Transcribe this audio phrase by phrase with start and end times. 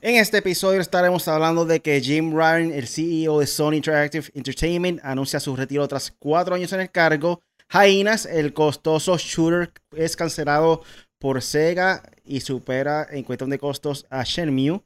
[0.00, 5.00] En este episodio estaremos hablando de que Jim Ryan, el CEO de Sony Interactive Entertainment,
[5.02, 7.40] anuncia su retiro tras cuatro años en el cargo.
[7.68, 10.82] Hyenas, el costoso shooter, es cancelado
[11.18, 14.82] por Sega y supera en cuestión de costos a Shenmue.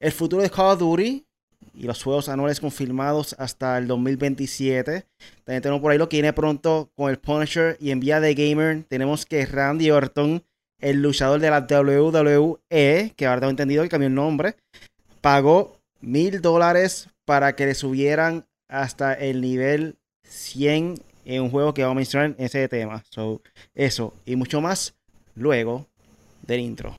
[0.00, 1.26] El futuro de Call of Duty
[1.74, 5.04] y los juegos anuales confirmados hasta el 2027.
[5.44, 8.34] También tenemos por ahí lo que viene pronto con el Punisher y en vía de
[8.34, 10.42] gamer tenemos que Randy Orton,
[10.84, 14.56] el luchador de la WWE, que ahora tengo entendido que cambió el nombre,
[15.22, 19.96] pagó mil dólares para que le subieran hasta el nivel
[20.28, 23.02] 100 en un juego que vamos a mencionar en ese tema.
[23.08, 23.40] So,
[23.74, 24.94] eso y mucho más
[25.34, 25.86] luego
[26.42, 26.94] del intro.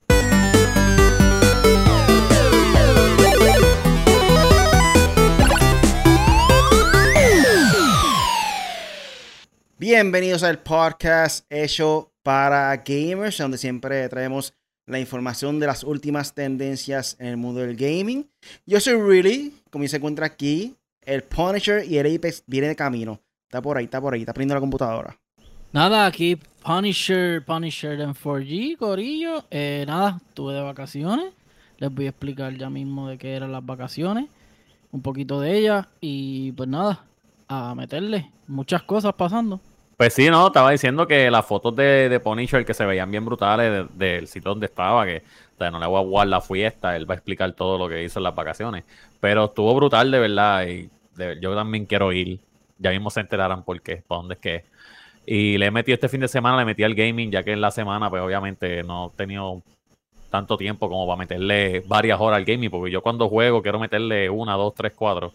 [9.77, 14.55] Bienvenidos al podcast hecho para gamers, donde siempre traemos
[14.87, 18.27] la información de las últimas tendencias en el mundo del gaming.
[18.65, 23.21] Yo soy Really, como se encuentra aquí, el Punisher y el Apex viene de camino.
[23.47, 25.19] Está por ahí, está por ahí, está prendiendo la computadora.
[25.71, 29.45] Nada, aquí Punisher, Punisher en 4G, Corillo.
[29.51, 31.31] Eh, nada, estuve de vacaciones.
[31.77, 34.25] Les voy a explicar ya mismo de qué eran las vacaciones.
[34.91, 35.85] Un poquito de ellas.
[36.01, 37.05] Y pues nada,
[37.47, 38.31] a meterle.
[38.47, 39.61] Muchas cosas pasando.
[39.97, 43.23] Pues sí, no, estaba diciendo que las fotos de, de Punisher que se veían bien
[43.23, 45.23] brutales del sitio donde estaba, que
[45.59, 48.19] no le voy a guardar la fiesta, él va a explicar todo lo que hizo
[48.19, 48.83] en las vacaciones.
[49.21, 50.89] Pero estuvo brutal de verdad y
[51.41, 52.39] yo también quiero ir.
[52.77, 54.65] Ya mismo se enterarán por qué, por dónde es que
[55.25, 57.61] Y le he metido este fin de semana, le metí al gaming, ya que en
[57.61, 59.63] la semana, pues obviamente no he tenido
[60.31, 64.29] tanto tiempo como para meterle varias horas al gaming, porque yo cuando juego quiero meterle
[64.29, 65.33] una, dos, tres, cuatro.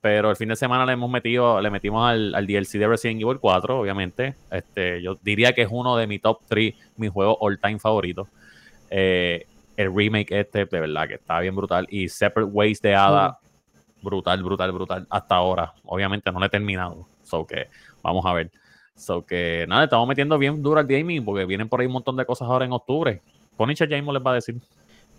[0.00, 3.38] Pero el fin de semana le hemos metido, le metimos al, DLC de Resident Evil
[3.38, 4.34] 4, obviamente.
[4.50, 8.28] Este, yo diría que es uno de mi top 3, mis juegos all time favoritos.
[8.90, 11.86] Eh, el remake este, de verdad, que está bien brutal.
[11.90, 13.38] Y Separate Ways de Ada,
[14.02, 15.06] brutal, brutal, brutal.
[15.10, 15.74] Hasta ahora.
[15.84, 17.06] Obviamente no lo he terminado.
[17.22, 17.68] So que
[18.02, 18.50] vamos a ver.
[18.94, 22.16] So que nada, estamos metiendo bien duro al gaming porque vienen por ahí un montón
[22.16, 23.20] de cosas ahora en octubre.
[23.56, 24.56] Punisher James les va a decir.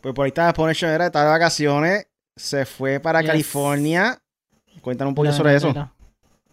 [0.01, 4.19] Pues por ahí está Punisher, era, está de vacaciones, se fue para California
[4.81, 5.69] Cuéntanos un poquito sobre eso.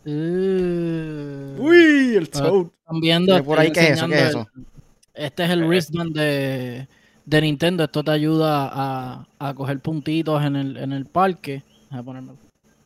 [0.06, 2.66] Uh, Uy, el Toad.
[2.66, 3.44] Están viendo.
[3.44, 4.06] por ahí qué es eso?
[4.06, 4.46] ¿Qué es eso?
[5.14, 6.88] este es el wristband de,
[7.24, 7.84] de, Nintendo.
[7.84, 11.62] Esto te ayuda a, a coger puntitos en el, en el parque.
[11.90, 12.02] A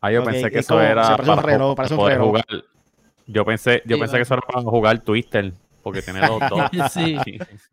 [0.00, 2.44] Ah, yo pensé que eso era para, un reloj, para poder jugar.
[3.26, 6.62] Yo pensé, yo pensé que eso era para jugar Twister, porque tiene dos, dos.
[6.92, 7.16] sí,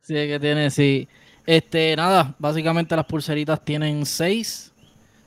[0.01, 1.07] sí, que tiene, sí.
[1.45, 4.73] Este, nada, básicamente las pulseritas tienen seis.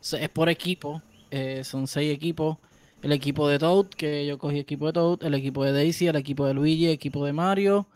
[0.01, 1.01] Es por equipo.
[1.31, 2.59] Eh, son seis equipos.
[3.03, 6.17] El equipo de Toad, que yo cogí equipo de Toad, el equipo de Daisy, el
[6.17, 7.87] equipo de Luigi, el equipo de Mario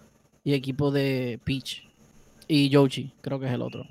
[0.44, 1.88] y equipo de Peach.
[2.46, 3.86] Y Yoshi, creo que es el otro.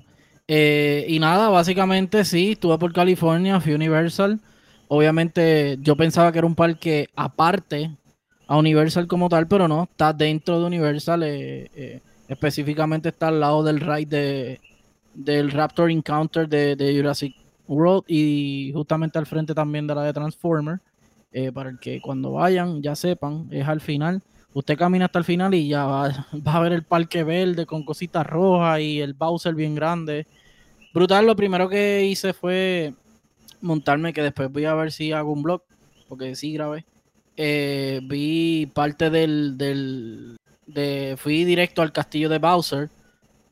[0.48, 4.40] Eh, y nada, básicamente sí, estuve por California, fui Universal.
[4.88, 7.92] Obviamente yo pensaba que era un parque aparte
[8.48, 11.24] a Universal como tal, pero no, está dentro de Universal.
[11.26, 14.62] Eh, específicamente está al lado del ride de,
[15.14, 17.36] del Raptor Encounter de, de Jurassic
[17.68, 20.80] World y justamente al frente también de la de Transformer.
[21.34, 24.22] Eh, para que cuando vayan ya sepan, es al final.
[24.54, 27.84] Usted camina hasta el final y ya va, va, a ver el parque verde con
[27.84, 30.28] cositas rojas y el Bowser bien grande.
[30.94, 32.94] Brutal, lo primero que hice fue
[33.62, 35.64] montarme, que después voy a ver si hago un blog,
[36.10, 36.86] porque sí grabé.
[37.38, 42.90] Eh, vi parte del, del de, fui directo al castillo de Bowser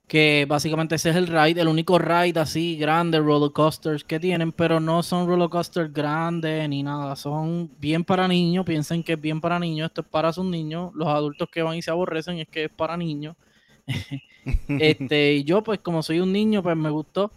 [0.09, 4.51] que básicamente ese es el ride, el único ride así grande, roller coasters que tienen,
[4.51, 9.21] pero no son roller coasters grandes ni nada, son bien para niños, piensen que es
[9.21, 12.39] bien para niños, esto es para sus niños, los adultos que van y se aborrecen
[12.39, 13.35] es que es para niños.
[14.67, 17.31] este, y yo pues como soy un niño, pues me gustó.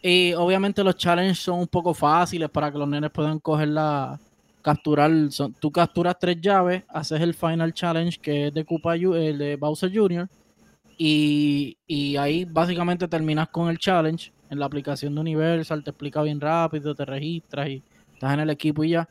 [0.00, 4.18] Y obviamente los challenges son un poco fáciles para que los nenes puedan coger la
[4.62, 9.38] capturar, son, tú capturas tres llaves, haces el final challenge que es de Koopa, el
[9.38, 10.28] de Bowser Jr.,
[11.04, 16.40] y, ahí básicamente terminas con el challenge en la aplicación de Universal, te explica bien
[16.40, 17.82] rápido, te registras y
[18.14, 19.08] estás en el equipo y ya.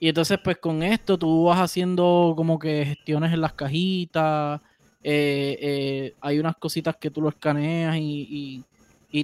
[0.00, 4.60] Y entonces pues con esto tú vas haciendo como que gestiones en las cajitas,
[5.02, 8.64] eh, eh, hay unas cositas que tú lo escaneas y,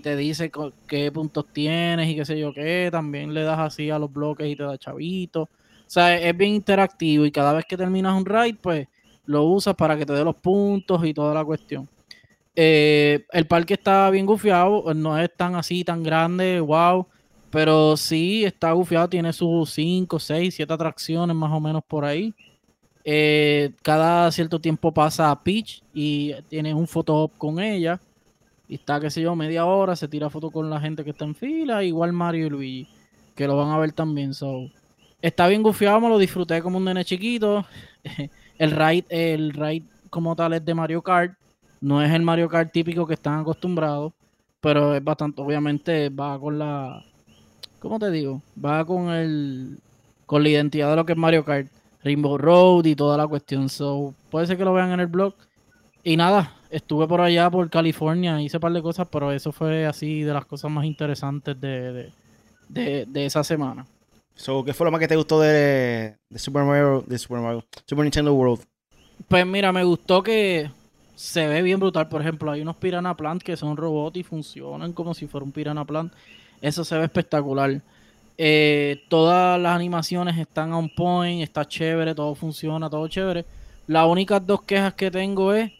[0.02, 0.50] te dice
[0.88, 4.48] qué puntos tienes y qué sé yo qué, también le das así a los bloques
[4.48, 5.42] y te da chavito.
[5.42, 5.48] O
[5.86, 8.88] sea, es bien interactivo y cada vez que terminas un raid pues
[9.26, 11.86] lo usas para que te dé los puntos y toda la cuestión.
[12.54, 17.06] Eh, el parque está bien gufiado, no es tan así, tan grande, wow,
[17.50, 22.34] pero sí está gufiado, tiene sus 5, 6, 7 atracciones más o menos por ahí.
[23.04, 28.00] Eh, cada cierto tiempo pasa a Peach y tienes un photo con ella.
[28.68, 31.24] y está, qué sé yo, media hora, se tira foto con la gente que está
[31.24, 32.88] en fila, igual Mario y Luigi,
[33.34, 34.34] que lo van a ver también.
[34.34, 34.70] So,
[35.20, 37.66] está bien gufiado, me lo disfruté como un nene chiquito.
[38.58, 41.34] el ride, el ride como tal es de Mario Kart,
[41.82, 44.12] no es el Mario Kart típico que están acostumbrados,
[44.60, 47.04] pero es bastante, obviamente va con la,
[47.80, 48.40] ¿cómo te digo?
[48.64, 49.78] Va con el,
[50.24, 51.66] con la identidad de lo que es Mario Kart,
[52.04, 53.68] Rainbow Road y toda la cuestión.
[53.68, 55.34] So, puede ser que lo vean en el blog.
[56.04, 59.84] Y nada, estuve por allá, por California, hice un par de cosas, pero eso fue
[59.84, 62.12] así de las cosas más interesantes de,
[62.68, 63.86] de, de, esa semana.
[64.34, 67.64] So, ¿Qué fue lo más que te gustó de, de Super Mario, de Super Mario,
[67.86, 68.64] Super Nintendo World?
[69.28, 70.70] Pues mira, me gustó que
[71.22, 72.08] se ve bien brutal.
[72.08, 75.52] Por ejemplo, hay unos Piranha Plant que son robots y funcionan como si fuera un
[75.52, 76.12] Piranha Plant.
[76.60, 77.80] Eso se ve espectacular.
[78.36, 83.46] Eh, todas las animaciones están on point, está chévere, todo funciona, todo chévere.
[83.86, 85.70] Las únicas dos quejas que tengo es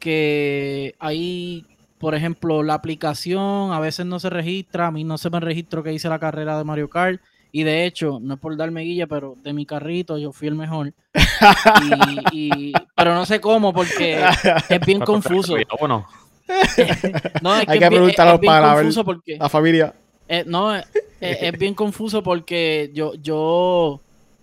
[0.00, 1.64] que hay,
[1.98, 5.84] por ejemplo, la aplicación a veces no se registra, a mí no se me registro
[5.84, 7.20] que hice la carrera de Mario Kart.
[7.54, 10.54] Y de hecho, no es por darme guilla, pero de mi carrito yo fui el
[10.54, 10.94] mejor.
[12.32, 14.24] y, pero no sé cómo, porque
[14.70, 15.54] es bien confuso.
[17.42, 19.94] no, es Hay que, preguntar a los porque, la familia.
[20.26, 20.86] Eh, no, es,
[21.20, 24.00] es, bien confuso porque yo, yo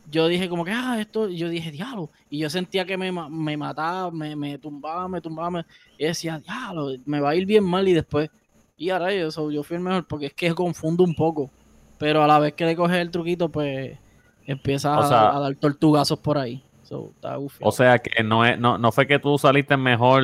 [0.10, 3.58] yo dije como que, ah, esto, yo dije, diablo, y yo sentía que me, me
[3.58, 5.66] mataba, me, me, tumbaba, me tumbaba,
[5.98, 8.30] y decía, diablo, me va a ir bien mal, y después,
[8.78, 11.52] y ahora yo, yo fui el mejor, porque es que confundo un poco,
[12.00, 14.00] pero a la vez que le coges el truquito, pues,
[14.48, 16.64] empieza a, dar tortugazos por ahí.
[17.62, 20.24] o sea que no, es, no, no fue que tú saliste mejor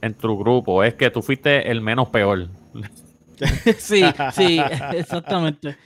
[0.00, 2.46] en tu grupo, es que tú fuiste el menos peor.
[3.78, 4.60] sí, sí,
[4.92, 5.76] exactamente.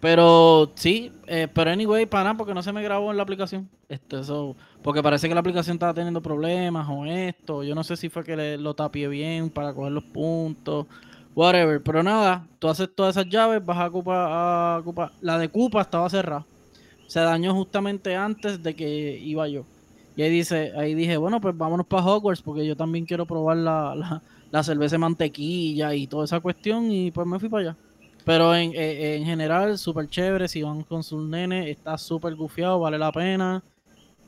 [0.00, 3.70] Pero sí, eh, pero anyway, para nada, porque no se me grabó en la aplicación.
[3.88, 7.62] Este, eso, porque parece que la aplicación estaba teniendo problemas o esto.
[7.62, 10.86] Yo no sé si fue que le, lo tapié bien para coger los puntos.
[11.34, 11.82] Whatever.
[11.82, 16.08] Pero nada, tú haces todas esas llaves, vas a ocupar, a La de Cupa estaba
[16.08, 16.46] cerrada.
[17.06, 19.64] Se dañó justamente antes de que iba yo.
[20.16, 23.56] Y ahí dice, ahí dije, bueno, pues vámonos para Hogwarts, porque yo también quiero probar
[23.56, 26.90] la, la, la cerveza de mantequilla y toda esa cuestión.
[26.90, 27.76] Y pues me fui para allá.
[28.24, 30.48] Pero en, eh, en general, súper chévere.
[30.48, 33.62] Si van con sus nenes, está súper gufiado, vale la pena.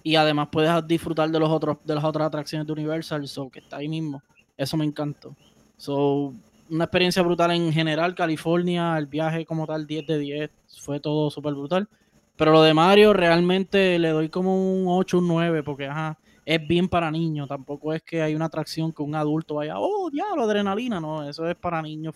[0.03, 3.61] Y además puedes disfrutar de los otros de las otras atracciones de Universal, so, que
[3.61, 4.23] está ahí mismo.
[4.57, 5.35] Eso me encantó.
[5.79, 6.33] So,
[6.71, 8.15] una experiencia brutal en general.
[8.15, 10.51] California, el viaje como tal, 10 de 10.
[10.81, 11.89] Fue todo súper brutal.
[12.37, 16.67] Pero lo de Mario realmente le doy como un 8, un 9, porque ajá, es
[16.67, 17.49] bien para niños.
[17.49, 21.01] Tampoco es que hay una atracción que un adulto vaya, oh, diablo, adrenalina.
[21.01, 22.15] No, eso es para niños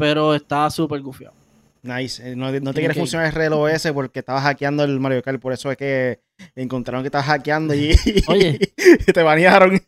[0.00, 1.34] pero está súper gufiado.
[1.82, 2.32] Nice.
[2.32, 5.52] Eh, no, te quieres funcionar el reloj ese porque estabas hackeando el Mario Kart, por
[5.52, 6.20] eso es que
[6.56, 7.94] encontraron que estabas hackeando y,
[8.26, 8.58] Oye,
[9.14, 9.78] te banearon.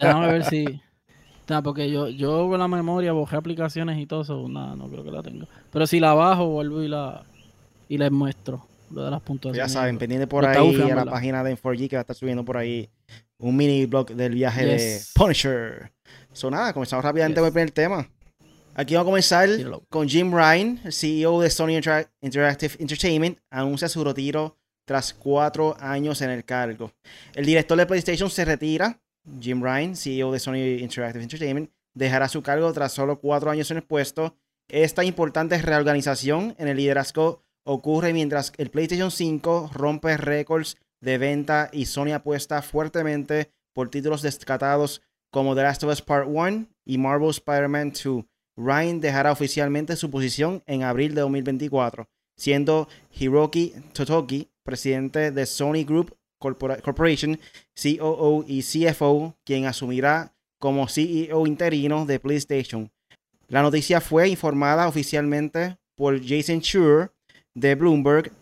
[0.00, 0.80] Déjame ver si.
[1.62, 5.10] Porque yo, yo con la memoria bajé aplicaciones y todo eso, nada, no creo que
[5.10, 5.46] la tenga.
[5.72, 7.24] Pero si la bajo, vuelvo y la
[7.88, 9.72] y les muestro lo de las puntuaciones.
[9.72, 12.44] Ya saben, pendiente por ahí a la página de N4G que va a estar subiendo
[12.44, 12.88] por ahí
[13.38, 15.92] un mini blog del viaje de Punisher.
[16.32, 18.08] So nada, comenzamos rápidamente con el primer tema.
[18.74, 19.48] Aquí vamos a comenzar
[19.88, 21.80] con Jim Ryan, el CEO de Sony
[22.20, 26.92] Interactive Entertainment, anuncia su retiro tras cuatro años en el cargo.
[27.34, 29.00] El director de PlayStation se retira.
[29.40, 33.78] Jim Ryan, CEO de Sony Interactive Entertainment, dejará su cargo tras solo cuatro años en
[33.78, 34.36] el puesto.
[34.68, 41.68] Esta importante reorganización en el liderazgo ocurre mientras el PlayStation 5 rompe récords de venta
[41.72, 46.98] y Sony apuesta fuertemente por títulos destacados como The Last of Us Part 1 y
[46.98, 48.24] Marvel Spider-Man 2
[48.56, 55.84] Ryan dejará oficialmente su posición en abril de 2024, siendo Hiroki Totoki, presidente de Sony
[55.84, 57.38] Group Corporation,
[57.74, 62.90] COO y CFO, quien asumirá como CEO interino de PlayStation.
[63.48, 67.12] La noticia fue informada oficialmente por Jason Schur
[67.54, 68.32] de Bloomberg.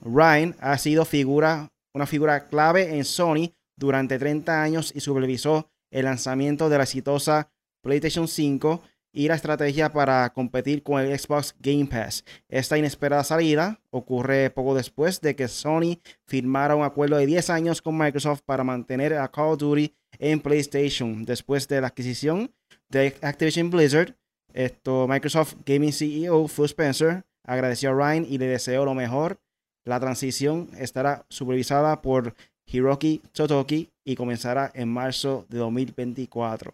[0.00, 6.04] Ryan ha sido figura, una figura clave en Sony durante 30 años y supervisó el
[6.04, 7.50] lanzamiento de la exitosa
[7.82, 8.82] PlayStation 5
[9.12, 12.24] y la estrategia para competir con el Xbox Game Pass.
[12.48, 17.82] Esta inesperada salida ocurre poco después de que Sony firmara un acuerdo de 10 años
[17.82, 21.24] con Microsoft para mantener a Call of Duty en PlayStation.
[21.24, 22.52] Después de la adquisición
[22.88, 24.16] de Activision Blizzard,
[24.54, 29.40] esto, Microsoft Gaming CEO Phil Spencer agradeció a Ryan y le deseó lo mejor.
[29.84, 32.34] La transición estará supervisada por
[32.66, 36.72] Hiroki Totoki y comenzará en marzo de 2024.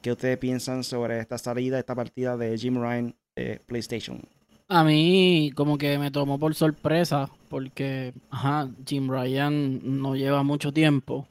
[0.00, 4.22] ¿Qué ustedes piensan sobre esta salida, esta partida de Jim Ryan de PlayStation?
[4.68, 10.72] A mí como que me tomó por sorpresa porque ajá, Jim Ryan no lleva mucho
[10.72, 11.26] tiempo,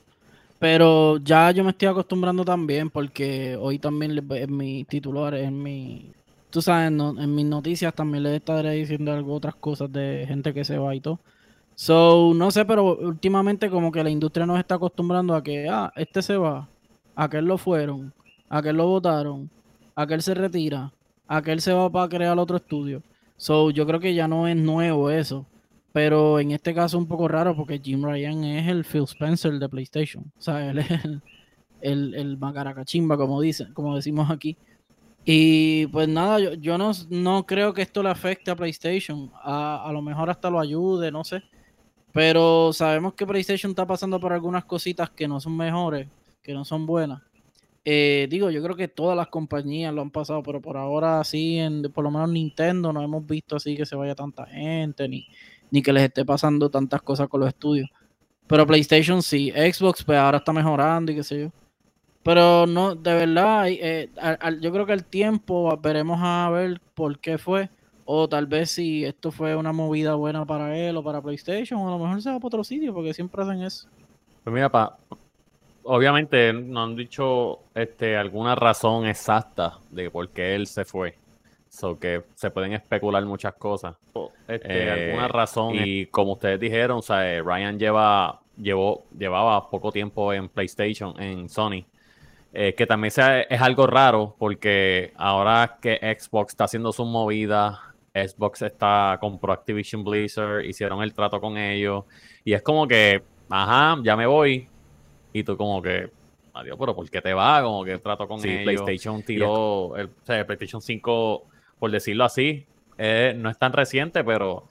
[0.60, 6.16] Pero ya yo me estoy acostumbrando también porque hoy también en mi titular, en mi,
[6.50, 10.66] tú sabes, en mis noticias también les estaré diciendo algo, otras cosas de gente que
[10.66, 11.22] se va y todo.
[11.76, 15.92] So, no sé, pero últimamente como que la industria nos está acostumbrando a que, ah,
[15.96, 16.70] este se va,
[17.16, 18.14] aquel lo fueron,
[18.50, 19.50] aquel lo votaron,
[19.96, 20.94] aquel se retira,
[21.28, 23.04] aquel se va para crear otro estudio.
[23.38, 25.46] So, yo creo que ya no es nuevo eso.
[25.94, 29.68] Pero en este caso un poco raro porque Jim Ryan es el Phil Spencer de
[29.70, 30.32] PlayStation.
[30.38, 31.22] O sea, él es el,
[31.82, 34.58] el, el macaracachimba, como dicen, como decimos aquí.
[35.26, 39.32] Y pues nada, yo, yo no, no, creo que esto le afecte a PlayStation.
[39.42, 41.42] A, a, lo mejor hasta lo ayude, no sé.
[42.14, 46.08] Pero sabemos que PlayStation está pasando por algunas cositas que no son mejores,
[46.44, 47.22] que no son buenas.
[47.90, 51.58] Eh, digo, yo creo que todas las compañías lo han pasado, pero por ahora sí,
[51.58, 55.26] en, por lo menos Nintendo no hemos visto así que se vaya tanta gente, ni,
[55.72, 57.90] ni que les esté pasando tantas cosas con los estudios.
[58.46, 61.52] Pero PlayStation sí, Xbox pues ahora está mejorando y qué sé yo.
[62.24, 64.10] Pero no, de verdad, eh,
[64.60, 67.70] yo creo que el tiempo veremos a ver por qué fue.
[68.04, 71.88] O tal vez si esto fue una movida buena para él o para PlayStation, o
[71.88, 73.88] a lo mejor se va para otro sitio, porque siempre hacen eso.
[74.44, 74.98] Pues mira, pa,
[75.88, 81.16] obviamente no han dicho este, alguna razón exacta de por qué él se fue.
[81.70, 83.96] So que se pueden especular muchas cosas.
[84.48, 85.76] Este, eh, alguna razón.
[85.76, 91.20] Y como ustedes dijeron, o sea, eh, Ryan lleva, llevó, llevaba poco tiempo en PlayStation,
[91.22, 91.86] en Sony.
[92.54, 97.94] Eh, que también sea, es algo raro porque ahora que Xbox está haciendo su movida,
[98.14, 102.06] Xbox está con Activision Blizzard, hicieron el trato con ellos.
[102.44, 104.68] Y es como que, ajá, ya me voy.
[105.38, 106.10] Y tú como que,
[106.54, 107.62] adiós, pero ¿por qué te va?
[107.62, 108.64] Como que trato con ellos.
[108.64, 111.44] PlayStation tiró, el, o sea, el PlayStation 5
[111.78, 112.66] por decirlo así.
[112.98, 114.68] Eh, no es tan reciente, pero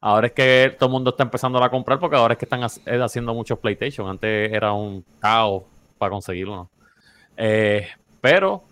[0.00, 2.62] ahora es que todo el mundo está empezando a comprar porque ahora es que están
[2.64, 4.08] haciendo muchos PlayStation.
[4.08, 5.62] Antes era un caos
[5.98, 6.68] para conseguirlo.
[7.36, 7.86] Eh,
[8.20, 8.64] pero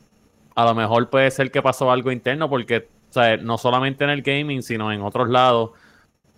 [0.56, 2.88] a lo mejor puede ser que pasó algo interno porque
[3.40, 5.70] no solamente en el gaming, sino en otros lados.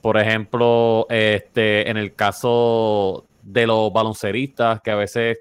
[0.02, 5.38] Por ejemplo, este, en el caso de los balonceristas que a veces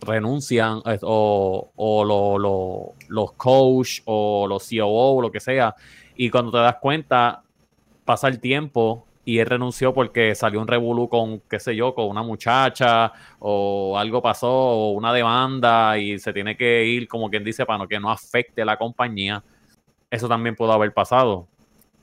[0.00, 5.74] renuncian o, o los coach o los COO o lo que sea.
[6.16, 7.42] Y cuando te das cuenta,
[8.04, 12.06] pasa el tiempo y él renunció porque salió un revolú con, qué sé yo, con
[12.06, 17.42] una muchacha o algo pasó o una demanda y se tiene que ir, como quien
[17.42, 19.42] dice, para que no afecte la compañía.
[20.10, 21.48] Eso también pudo haber pasado.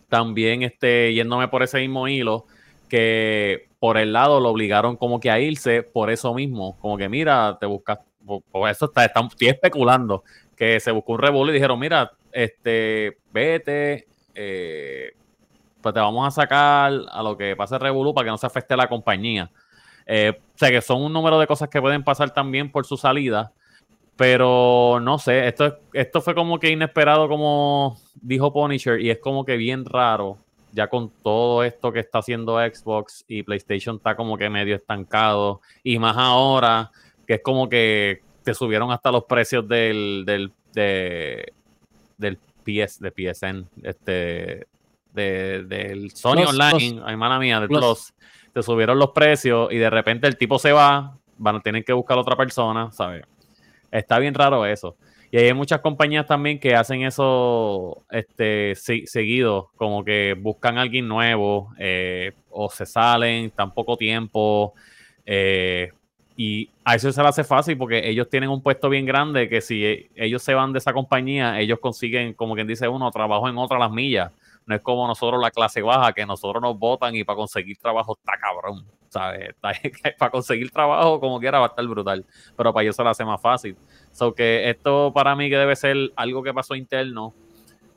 [0.10, 2.46] También, este, yéndome por ese mismo hilo,
[2.90, 7.10] que por el lado lo obligaron como que a irse por eso mismo, como que
[7.10, 10.24] mira, te buscas, por, eso está, estoy especulando,
[10.56, 15.14] que se buscó un revuelo y dijeron, mira, este, vete, eh,
[15.82, 18.76] pues te vamos a sacar a lo que pase Revolu para que no se afecte
[18.76, 19.50] la compañía.
[20.06, 22.98] Eh, o sea que son un número de cosas que pueden pasar también por su
[22.98, 23.54] salida.
[24.18, 29.46] Pero no sé, esto, esto fue como que inesperado, como dijo Punisher, y es como
[29.46, 30.38] que bien raro
[30.80, 35.60] ya con todo esto que está haciendo Xbox y PlayStation está como que medio estancado.
[35.84, 36.90] Y más ahora,
[37.28, 43.68] que es como que te subieron hasta los precios del, del, del PS, de PSN,
[43.84, 44.68] este,
[45.12, 48.14] de, del Sony Online, ay mala mía, del Plus.
[48.54, 51.92] Te subieron los precios y de repente el tipo se va, van a tener que
[51.92, 53.26] buscar a otra persona, ¿sabes?
[53.92, 54.96] Está bien raro eso.
[55.32, 61.08] Y hay muchas compañías también que hacen eso este, seguido, como que buscan a alguien
[61.08, 64.74] nuevo eh, o se salen tan poco tiempo.
[65.26, 65.92] Eh,
[66.36, 69.62] y a eso se le hace fácil porque ellos tienen un puesto bien grande que
[69.62, 73.58] si ellos se van de esa compañía, ellos consiguen, como quien dice uno, trabajo en
[73.58, 74.32] otra las millas.
[74.70, 78.16] No es como nosotros la clase baja, que nosotros nos votan y para conseguir trabajo
[78.16, 78.86] está cabrón.
[79.08, 79.56] ¿Sabes?
[80.20, 82.24] para conseguir trabajo como quiera va a estar brutal.
[82.56, 83.76] Pero para ellos se le hace más fácil.
[84.12, 87.34] So que esto para mí que debe ser algo que pasó interno.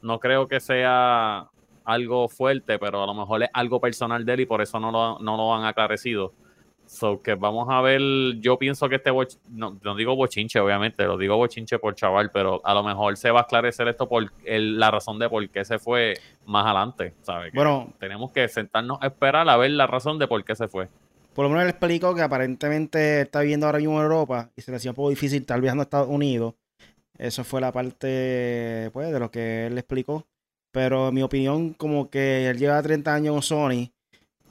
[0.00, 1.50] No creo que sea
[1.84, 4.90] algo fuerte, pero a lo mejor es algo personal de él y por eso no
[4.90, 6.32] lo, no lo han aclarecido.
[6.86, 8.00] So que vamos a ver,
[8.40, 9.10] yo pienso que este
[9.48, 13.30] no, no, digo bochinche, obviamente, lo digo bochinche por chaval, pero a lo mejor se
[13.30, 17.52] va a esclarecer esto por la razón de por qué se fue más adelante, ¿sabes?
[17.54, 20.88] Bueno, tenemos que sentarnos a esperar a ver la razón de por qué se fue
[21.34, 24.70] por lo menos él explicó que aparentemente está viviendo ahora mismo en Europa y se
[24.70, 26.54] le hacía un poco difícil estar viajando a Estados Unidos.
[27.16, 30.26] Eso fue la parte pues, de lo que él explicó.
[30.72, 33.92] Pero en mi opinión, como que él lleva 30 años en Sony,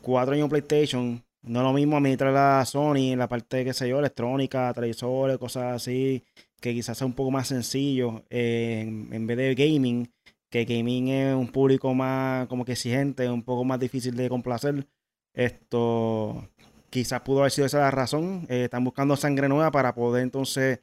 [0.01, 1.23] 4 años en PlayStation.
[1.43, 5.38] No es lo mismo administrar la Sony en la parte, qué sé yo, electrónica, televisores,
[5.39, 6.24] cosas así,
[6.60, 10.12] que quizás sea un poco más sencillo eh, en, vez de gaming,
[10.50, 14.88] que gaming es un público más como que exigente, un poco más difícil de complacer.
[15.33, 16.50] Esto,
[16.91, 18.45] quizás pudo haber sido esa la razón.
[18.50, 20.81] Eh, están buscando sangre nueva para poder entonces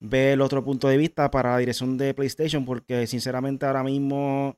[0.00, 4.56] ver el otro punto de vista para la dirección de PlayStation, porque sinceramente ahora mismo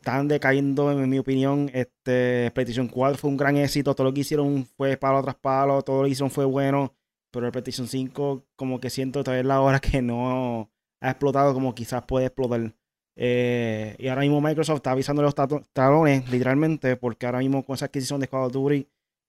[0.00, 1.70] están decayendo, en mi opinión.
[1.74, 5.82] Este PlayStation 4 fue un gran éxito, todo lo que hicieron fue palo tras palo,
[5.82, 6.94] todo lo que hicieron fue bueno,
[7.30, 11.74] pero el PlayStation 5 como que siento todavía la hora que no ha explotado como
[11.74, 12.74] quizás puede explotar.
[13.16, 15.34] Eh, y ahora mismo Microsoft está avisando los
[15.72, 18.88] talones, literalmente, porque ahora mismo con esa adquisición de Call of Duty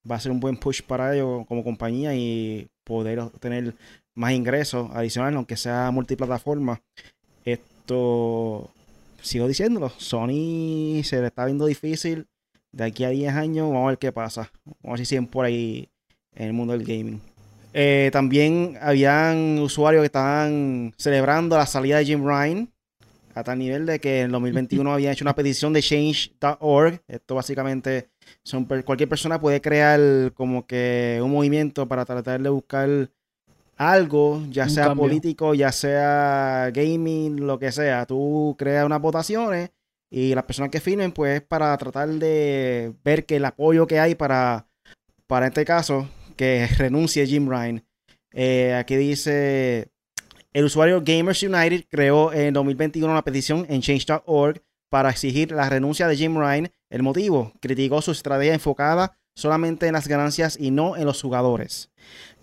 [0.10, 3.75] va a ser un buen push para ellos como compañía y poder tener
[4.16, 6.82] más ingresos adicionales, aunque sea multiplataforma.
[7.44, 8.72] Esto,
[9.22, 12.28] sigo diciéndolo, Sony se le está viendo difícil.
[12.72, 14.51] De aquí a 10 años, vamos a ver qué pasa.
[14.66, 15.90] Vamos a ver si siguen por ahí
[16.34, 17.22] en el mundo del gaming.
[17.74, 22.70] Eh, también habían usuarios que estaban celebrando la salida de Jim Ryan
[23.34, 27.01] a tal nivel de que en 2021 habían hecho una petición de change.org.
[27.08, 28.10] Esto básicamente
[28.44, 33.10] son cualquier persona puede crear como que un movimiento para tratar de buscar
[33.81, 38.05] algo, ya sea político, ya sea gaming, lo que sea.
[38.05, 39.71] Tú creas unas votaciones
[40.09, 44.13] y las personas que firmen, pues para tratar de ver que el apoyo que hay
[44.13, 44.67] para,
[45.25, 47.83] para este caso, que renuncie Jim Ryan.
[48.33, 49.89] Eh, aquí dice,
[50.53, 56.07] el usuario Gamers United creó en 2021 una petición en change.org para exigir la renuncia
[56.07, 56.71] de Jim Ryan.
[56.91, 61.89] El motivo, criticó su estrategia enfocada solamente en las ganancias y no en los jugadores.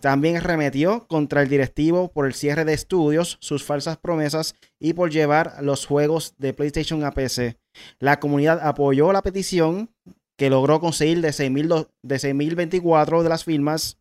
[0.00, 5.11] También remetió contra el directivo por el cierre de estudios, sus falsas promesas y por
[5.11, 7.59] llevar los juegos de PlayStation a PC.
[7.99, 9.90] La comunidad apoyó la petición
[10.37, 13.99] que logró conseguir de 6.024 de las firmas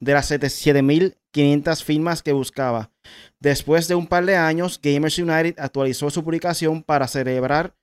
[0.00, 2.90] de las 7.500 firmas que buscaba.
[3.38, 7.74] Después de un par de años, Gamers United actualizó su publicación para celebrar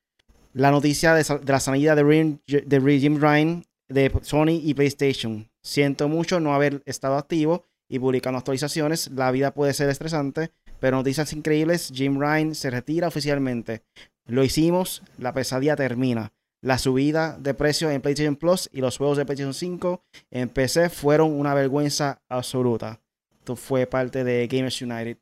[0.53, 5.50] la noticia de, la salida de, de Jim Ryan de Sony y PlayStation.
[5.63, 9.11] Siento mucho no haber estado activo y publicando actualizaciones.
[9.11, 11.91] La vida puede ser estresante, pero noticias increíbles.
[11.93, 13.83] Jim Ryan se retira oficialmente.
[14.25, 16.33] Lo hicimos, la pesadilla termina.
[16.63, 20.89] La subida de precios en PlayStation Plus y los juegos de PlayStation 5 en PC
[20.89, 23.01] fueron una vergüenza absoluta.
[23.39, 25.17] Esto fue parte de Gamers United.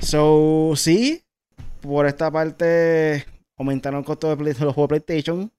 [0.00, 1.24] So, sí,
[1.80, 5.50] por esta parte aumentaron el costo de, los juegos PlayStation.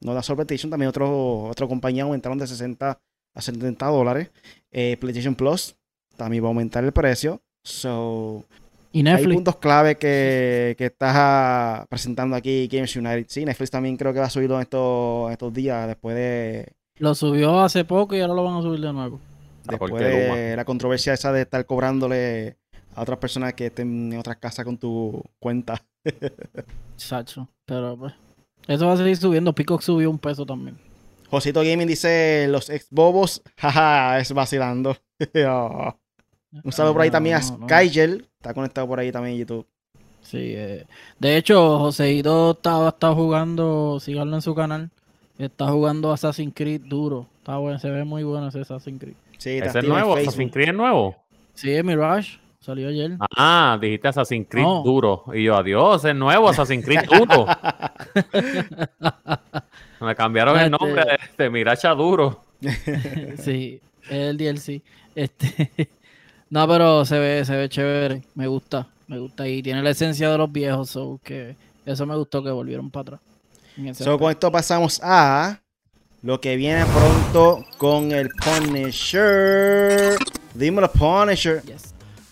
[0.00, 2.98] No da solo PlayStation, también otro, otra compañía aumentaron de 60
[3.34, 4.30] a 70 dólares.
[4.70, 5.76] Eh, PlayStation Plus
[6.16, 7.42] también va a aumentar el precio.
[7.64, 8.44] So,
[8.92, 9.28] ¿Y Netflix?
[9.28, 13.26] Hay puntos clave que, que estás presentando aquí Games United.
[13.28, 16.72] Sí, Netflix también creo que va a subirlo en estos, estos días después de...
[16.98, 19.18] Lo subió hace poco y ahora lo van a subir de nuevo.
[19.64, 22.56] Después de la controversia esa de estar cobrándole
[22.94, 25.82] a otras personas que estén en otras casas con tu cuenta.
[26.96, 28.12] Chacho, pero pues...
[28.68, 29.54] Eso va a seguir subiendo.
[29.54, 30.76] Peacock subió un peso también.
[31.32, 34.96] Josito Gaming dice, los ex bobos, jaja, es vacilando.
[35.46, 35.94] Oh.
[36.64, 39.66] Un saludo por ahí también a Skygel, está conectado por ahí también en YouTube.
[40.20, 40.84] Sí, eh.
[41.18, 44.90] de hecho, Joseito estaba, está jugando, síganlo en su canal,
[45.38, 47.28] está jugando Assassin's Creed duro.
[47.38, 49.14] Está bueno, se ve muy bueno ese Assassin's Creed.
[49.38, 50.16] Sí, ¿Es el nuevo?
[50.16, 51.16] ¿Assassin's Creed es nuevo?
[51.54, 52.40] Sí, es Mirage.
[52.62, 53.18] Salió ayer.
[53.36, 55.24] Ah, dijiste Assassin's Creed duro.
[55.34, 57.44] Y yo, adiós, es nuevo Assassin's Creed duro.
[60.00, 61.04] Me cambiaron el este nombre
[61.36, 62.44] de, Miracha Duro.
[63.38, 64.80] sí, el DLC.
[65.12, 65.72] Este.
[66.50, 68.22] no, pero se ve, se ve chévere.
[68.36, 69.48] Me gusta, me gusta.
[69.48, 73.20] Y tiene la esencia de los viejos, que eso me gustó que volvieron para atrás.
[73.96, 75.58] So, con esto pasamos a
[76.22, 80.16] lo que viene pronto con el Punisher.
[80.54, 81.60] Dímelo, Punisher.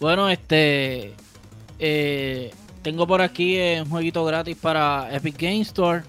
[0.00, 1.14] Bueno, este.
[1.78, 6.02] Eh, tengo por aquí un jueguito gratis para Epic Game Store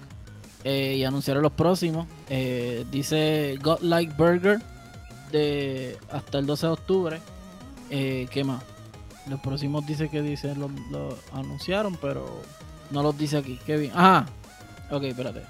[0.64, 2.06] eh, y anunciaron los próximos.
[2.30, 4.60] Eh, dice Godlike Burger
[5.30, 7.20] de hasta el 12 de octubre.
[7.90, 8.62] Eh, ¿Qué más?
[9.28, 10.70] Los próximos dice que dice lo,
[11.32, 12.42] anunciaron, pero
[12.90, 13.58] no los dice aquí.
[13.66, 13.92] Qué bien.
[13.94, 14.26] Ajá.
[14.90, 15.42] Ok, espérate.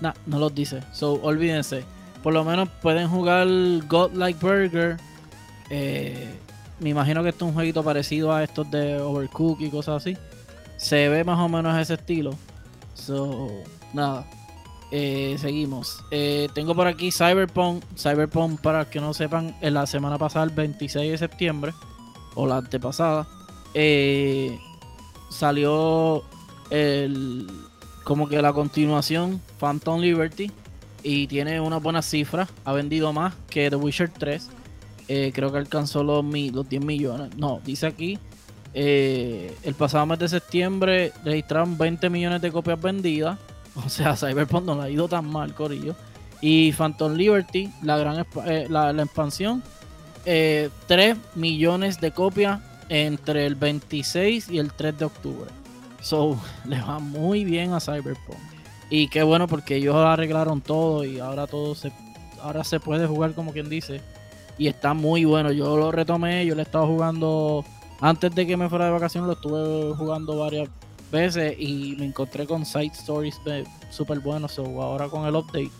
[0.00, 0.82] Nah, no los dice.
[0.92, 1.84] So, olvídense.
[2.22, 3.46] Por lo menos pueden jugar
[3.88, 4.98] Godlike Burger.
[6.80, 10.16] Me imagino que esto es un jueguito parecido a estos de Overcook y cosas así.
[10.76, 12.34] Se ve más o menos ese estilo.
[12.94, 13.50] So,
[13.92, 14.26] nada.
[14.90, 16.02] Eh, seguimos.
[16.10, 17.84] Eh, tengo por aquí Cyberpunk.
[17.96, 21.72] Cyberpunk, para que no sepan, en la semana pasada, el 26 de septiembre,
[22.34, 23.26] o la antepasada,
[23.74, 24.58] eh,
[25.30, 26.24] salió
[26.70, 27.46] el,
[28.04, 30.50] como que la continuación, Phantom Liberty,
[31.02, 32.48] y tiene una buena cifra.
[32.64, 34.50] Ha vendido más que The Witcher 3.
[35.32, 37.36] Creo que alcanzó los, los 10 millones.
[37.36, 38.18] No, dice aquí.
[38.72, 43.38] el pasado mes de septiembre registraron 20 millones de copias vendidas
[43.84, 45.94] O sea, Cyberpunk no le ha ido tan mal, Corillo.
[46.40, 49.62] Y Phantom Liberty, la gran eh, la, expansión,
[50.24, 55.50] eh, 3 millones de copias entre el 26 y el 3 de octubre.
[56.00, 58.38] So, le va muy bien a Cyberpunk.
[58.88, 61.92] Y qué bueno porque ellos arreglaron todo y ahora todo se
[62.42, 64.00] ahora se puede jugar como quien dice
[64.60, 65.50] y está muy bueno.
[65.52, 67.64] Yo lo retomé, yo le estaba jugando
[67.98, 70.68] antes de que me fuera de vacaciones, lo estuve jugando varias
[71.10, 73.40] veces y me encontré con side stories
[73.90, 74.52] súper buenos.
[74.52, 75.70] So, ahora con el update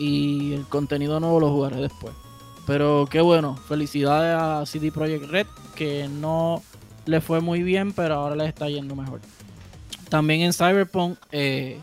[0.00, 2.12] y el contenido nuevo lo jugaré después.
[2.66, 6.60] Pero qué bueno, felicidades a CD Projekt Red, que no
[7.06, 9.20] le fue muy bien, pero ahora les está yendo mejor.
[10.08, 11.78] También en Cyberpunk, eh,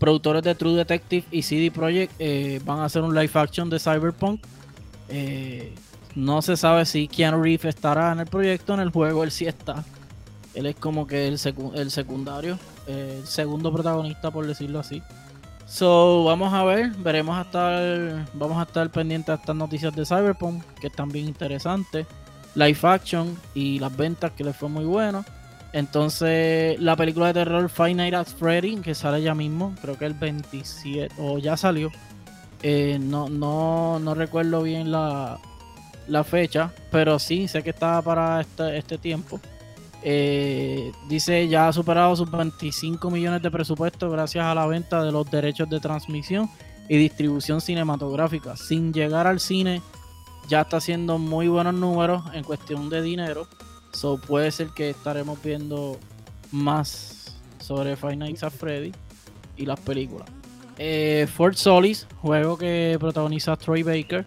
[0.00, 3.78] productores de True Detective y CD Projekt eh, van a hacer un live action de
[3.78, 4.40] Cyberpunk.
[5.10, 5.74] Eh,
[6.14, 9.46] no se sabe si Keanu Reeves estará en el proyecto, en el juego él sí
[9.46, 9.84] está.
[10.54, 11.38] Él es como que el,
[11.74, 15.02] el secundario, el segundo protagonista por decirlo así.
[15.70, 20.04] So, vamos a ver, veremos a estar, vamos a estar pendientes de estas noticias de
[20.04, 22.06] Cyberpunk, que están bien interesantes.
[22.56, 25.24] Live action y las ventas que les fue muy bueno.
[25.72, 30.06] Entonces, la película de terror Five Nights at Freddy, que sale ya mismo, creo que
[30.06, 31.92] el 27, o ya salió.
[32.62, 35.38] Eh, no, no, no recuerdo bien la,
[36.08, 39.40] la fecha, pero sí, sé que estaba para este, este tiempo.
[40.02, 45.12] Eh, dice ya ha superado sus 25 millones de presupuesto gracias a la venta de
[45.12, 46.48] los derechos de transmisión
[46.88, 48.56] y distribución cinematográfica.
[48.56, 49.82] Sin llegar al cine,
[50.48, 53.46] ya está haciendo muy buenos números en cuestión de dinero.
[53.92, 55.98] So puede ser que estaremos viendo
[56.50, 58.92] más sobre Five Nights at Freddy
[59.56, 60.28] y las películas.
[60.82, 64.24] Eh, Fort Solis, juego que protagoniza Troy Baker,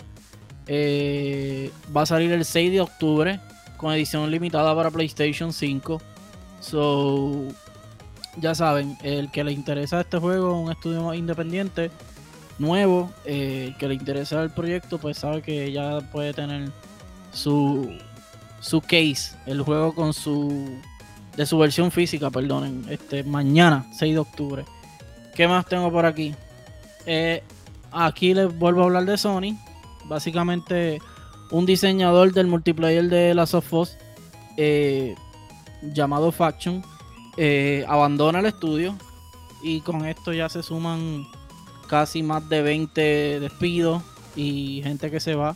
[0.68, 3.40] eh, va a salir el 6 de octubre
[3.76, 6.00] con edición limitada para PlayStation 5.
[6.60, 7.48] So,
[8.38, 11.90] ya saben, el que le interesa este juego, un estudio independiente,
[12.60, 16.70] nuevo, eh, el que le interesa el proyecto, pues sabe que ya puede tener
[17.32, 17.98] su,
[18.60, 20.70] su case, el juego con su
[21.36, 24.66] de su versión física, perdonen, este mañana, 6 de octubre.
[25.36, 26.36] ¿Qué más tengo por aquí?
[27.06, 27.44] Eh,
[27.92, 29.58] aquí les vuelvo a hablar de Sony.
[30.06, 31.02] Básicamente
[31.52, 33.98] un diseñador del multiplayer de Last of Us
[34.58, 35.16] eh,
[35.82, 36.84] llamado Faction
[37.38, 38.96] eh, abandona el estudio
[39.64, 41.26] y con esto ya se suman
[41.88, 44.04] casi más de 20 despidos
[44.36, 45.56] y gente que se va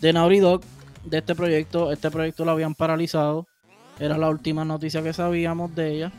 [0.00, 0.62] de Naughty Dog
[1.04, 1.92] de este proyecto.
[1.92, 3.46] Este proyecto lo habían paralizado.
[3.98, 6.12] Era la última noticia que sabíamos de ella.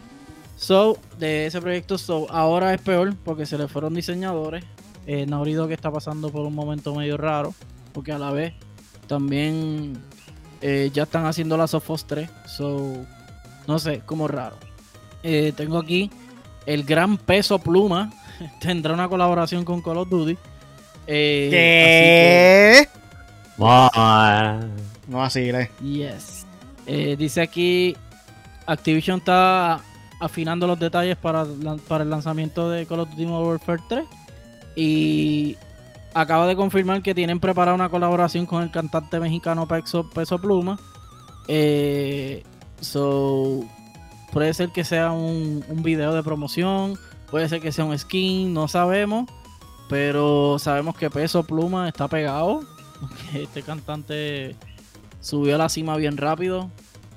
[0.56, 4.64] So, de ese proyecto, so, ahora es peor porque se le fueron diseñadores.
[5.06, 7.54] Eh, Naughty Dog está pasando por un momento medio raro
[7.94, 8.54] porque a la vez
[9.08, 9.98] también
[10.62, 12.30] eh, ya están haciendo la Sofos 3.
[12.48, 13.06] So,
[13.68, 14.56] no sé, como raro.
[15.22, 16.10] Eh, tengo aquí
[16.66, 18.12] el gran peso pluma.
[18.60, 20.38] Tendrá una colaboración con Call of Duty.
[21.08, 22.90] Eh, ¿Qué?
[23.58, 25.70] no así, ¿eh?
[25.82, 26.46] Yes.
[27.18, 27.96] dice aquí:
[28.66, 29.82] Activision está
[30.24, 31.46] afinando los detalles para,
[31.88, 34.06] para el lanzamiento de Call of Duty Modern Warfare 3.
[34.76, 35.58] Y
[36.14, 40.80] acaba de confirmar que tienen preparada una colaboración con el cantante mexicano Peso, Peso Pluma.
[41.48, 42.44] Eh,
[42.80, 43.66] so,
[44.32, 46.98] puede ser que sea un, un, video de promoción,
[47.30, 49.30] puede ser que sea un skin, no sabemos.
[49.90, 52.62] Pero sabemos que Peso Pluma está pegado.
[53.34, 54.56] Este cantante
[55.20, 56.70] subió a la cima bien rápido.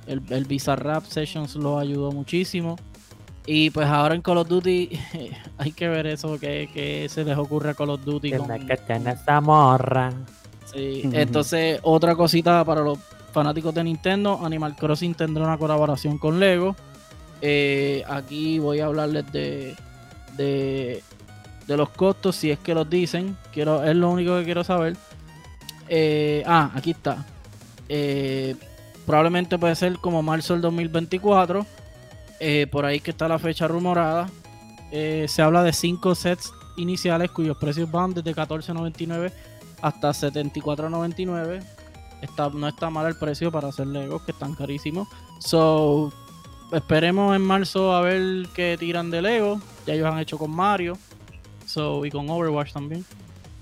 [0.07, 2.77] El, el Bizarrap Sessions lo ayudó muchísimo.
[3.47, 4.91] Y pues ahora en Call of Duty
[5.59, 8.33] hay que ver eso que, se les ocurre a Call of Duty.
[8.33, 8.67] Con...
[8.67, 10.13] que tiene esa morra.
[10.73, 12.99] Sí, entonces otra cosita para los
[13.33, 16.75] fanáticos de Nintendo, Animal Crossing tendrá una colaboración con Lego.
[17.41, 19.77] Eh, aquí voy a hablarles de,
[20.37, 21.03] de,
[21.69, 23.37] los costos, si es que los dicen.
[23.53, 24.97] Quiero, es lo único que quiero saber.
[25.89, 27.25] Eh, ah, aquí está.
[27.89, 28.57] Eh,
[29.05, 31.65] probablemente puede ser como marzo del 2024
[32.41, 34.29] eh, por ahí que está la fecha rumorada.
[34.91, 39.33] Eh, se habla de 5 sets iniciales cuyos precios van desde 14.99
[39.83, 41.63] hasta 74.99.
[42.23, 45.09] Está, no está mal el precio para hacer Legos, que están carísimos.
[45.39, 46.13] So,
[46.73, 49.61] esperemos en marzo a ver qué tiran de Lego.
[49.87, 50.99] Ya ellos han hecho con Mario.
[51.67, 53.05] So, y con Overwatch también.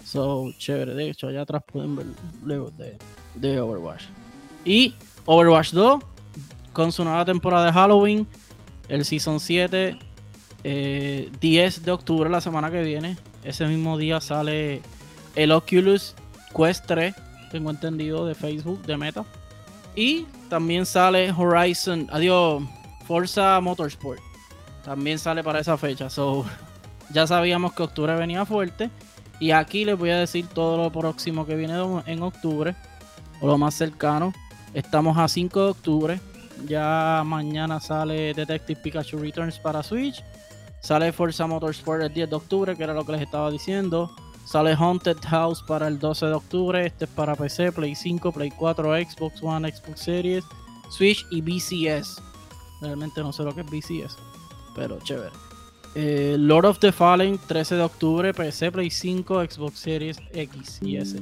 [0.04, 0.94] So, chévere.
[0.94, 2.06] De hecho, allá atrás pueden ver
[2.44, 2.96] Legos de,
[3.34, 4.04] de Overwatch.
[4.64, 4.94] Y
[5.26, 6.02] Overwatch 2,
[6.72, 8.26] con su nueva temporada de Halloween,
[8.88, 9.98] el Season 7,
[10.62, 11.30] 10 eh,
[11.82, 13.16] de octubre, la semana que viene.
[13.42, 14.80] Ese mismo día sale
[15.36, 16.14] el Oculus
[16.56, 17.14] Quest 3,
[17.50, 19.24] tengo entendido, de Facebook, de Meta.
[19.94, 22.62] Y también sale Horizon, adiós,
[23.06, 24.20] Forza Motorsport.
[24.84, 26.10] También sale para esa fecha.
[26.10, 26.44] So,
[27.12, 28.90] ya sabíamos que octubre venía fuerte.
[29.40, 31.74] Y aquí les voy a decir todo lo próximo que viene
[32.06, 32.74] en octubre.
[33.40, 34.32] o lo más cercano.
[34.72, 36.20] Estamos a 5 de octubre.
[36.66, 40.22] Ya mañana sale Detective Pikachu Returns para Switch.
[40.80, 44.10] Sale Forza Motorsport el 10 de octubre, que era lo que les estaba diciendo.
[44.46, 46.86] Sale Haunted House para el 12 de octubre.
[46.86, 50.44] Este es para PC, Play 5, Play 4, Xbox One, Xbox Series,
[50.90, 52.20] Switch y BCS.
[52.82, 54.16] Realmente no sé lo que es BCS,
[54.74, 55.30] pero chévere.
[55.94, 60.96] Eh, Lord of the Fallen, 13 de octubre, PC, Play 5, Xbox Series X y
[60.96, 61.18] S.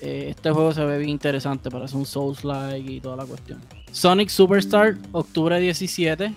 [0.00, 3.60] Eh, este juego se ve bien interesante, parece un Souls-like y toda la cuestión.
[3.94, 6.34] Sonic Superstar, octubre 17,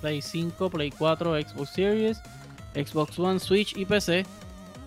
[0.00, 2.20] Play 5, Play 4, Xbox Series,
[2.74, 4.26] Xbox One, Switch y PC.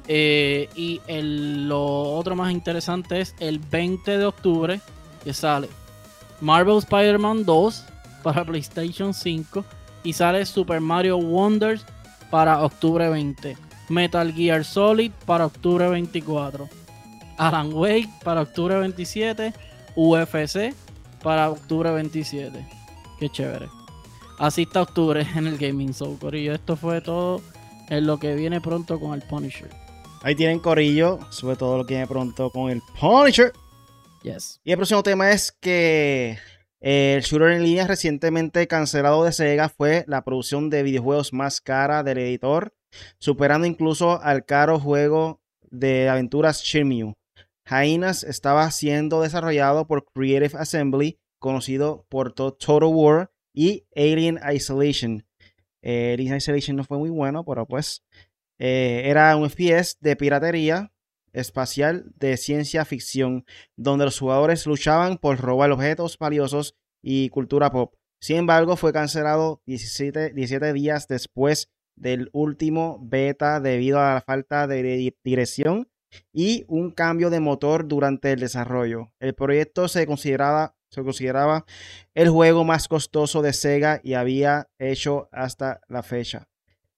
[0.10, 1.82] Eh, y el, lo
[2.16, 4.82] otro más interesante es el 20 de octubre
[5.24, 5.70] que sale
[6.42, 7.86] Marvel Spider-Man 2
[8.24, 9.64] para PlayStation 5
[10.04, 11.86] y sale Super Mario Wonders
[12.30, 13.56] para octubre 20.
[13.88, 16.68] Metal Gear Solid para octubre 24.
[17.38, 19.54] Alan Wake para octubre 27.
[19.96, 20.74] UFC
[21.24, 22.66] para octubre 27.
[23.20, 23.68] Qué chévere.
[24.40, 26.54] Así está octubre en el Gaming Soul, Corillo.
[26.54, 27.42] Esto fue todo
[27.90, 29.70] en lo que viene pronto con el Punisher.
[30.24, 33.52] Ahí tienen Corillo, sobre todo lo que viene pronto con el Punisher.
[34.24, 34.60] Yes.
[34.64, 36.38] Y el próximo tema es que
[36.80, 42.04] el shooter en línea recientemente cancelado de Sega fue la producción de videojuegos más cara
[42.04, 42.74] del editor,
[43.20, 47.14] superando incluso al caro juego de aventuras Shenmue.
[47.72, 55.26] Hyenas estaba siendo desarrollado por Creative Assembly, conocido por Total War y Alien Isolation.
[55.82, 58.04] Eh, Alien Isolation no fue muy bueno, pero pues
[58.60, 60.92] eh, era un FPS de piratería
[61.34, 63.46] espacial de ciencia ficción,
[63.78, 67.96] donde los jugadores luchaban por robar objetos valiosos y cultura pop.
[68.20, 74.68] Sin embargo, fue cancelado 17, 17 días después del último beta debido a la falta
[74.68, 75.88] de dirección
[76.34, 79.12] y un cambio de motor durante el desarrollo.
[79.20, 81.66] El proyecto se consideraba, se consideraba
[82.14, 86.48] el juego más costoso de Sega y había hecho hasta la fecha.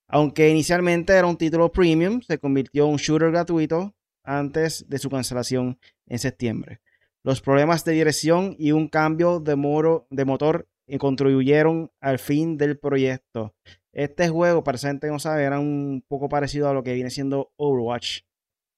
[0.08, 5.10] Aunque inicialmente era un título premium, se convirtió en un shooter gratuito antes de su
[5.10, 6.80] cancelación en septiembre.
[7.22, 9.56] Los problemas de dirección y un cambio de,
[10.10, 13.54] de motor contribuyeron al fin del proyecto.
[13.92, 18.22] Este juego, para gente que era un poco parecido a lo que viene siendo Overwatch.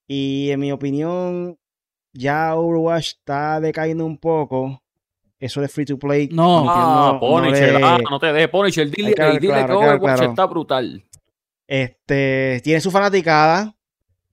[0.06, 1.58] Y en mi opinión,
[2.12, 4.82] ya Overwatch está decayendo un poco.
[5.38, 6.28] Eso de free to play.
[6.32, 8.90] No, ah, no, ah, no te dejes Punisher.
[8.90, 11.04] Dile, dile que Overwatch está brutal.
[11.66, 13.76] Este, tiene su fanaticada,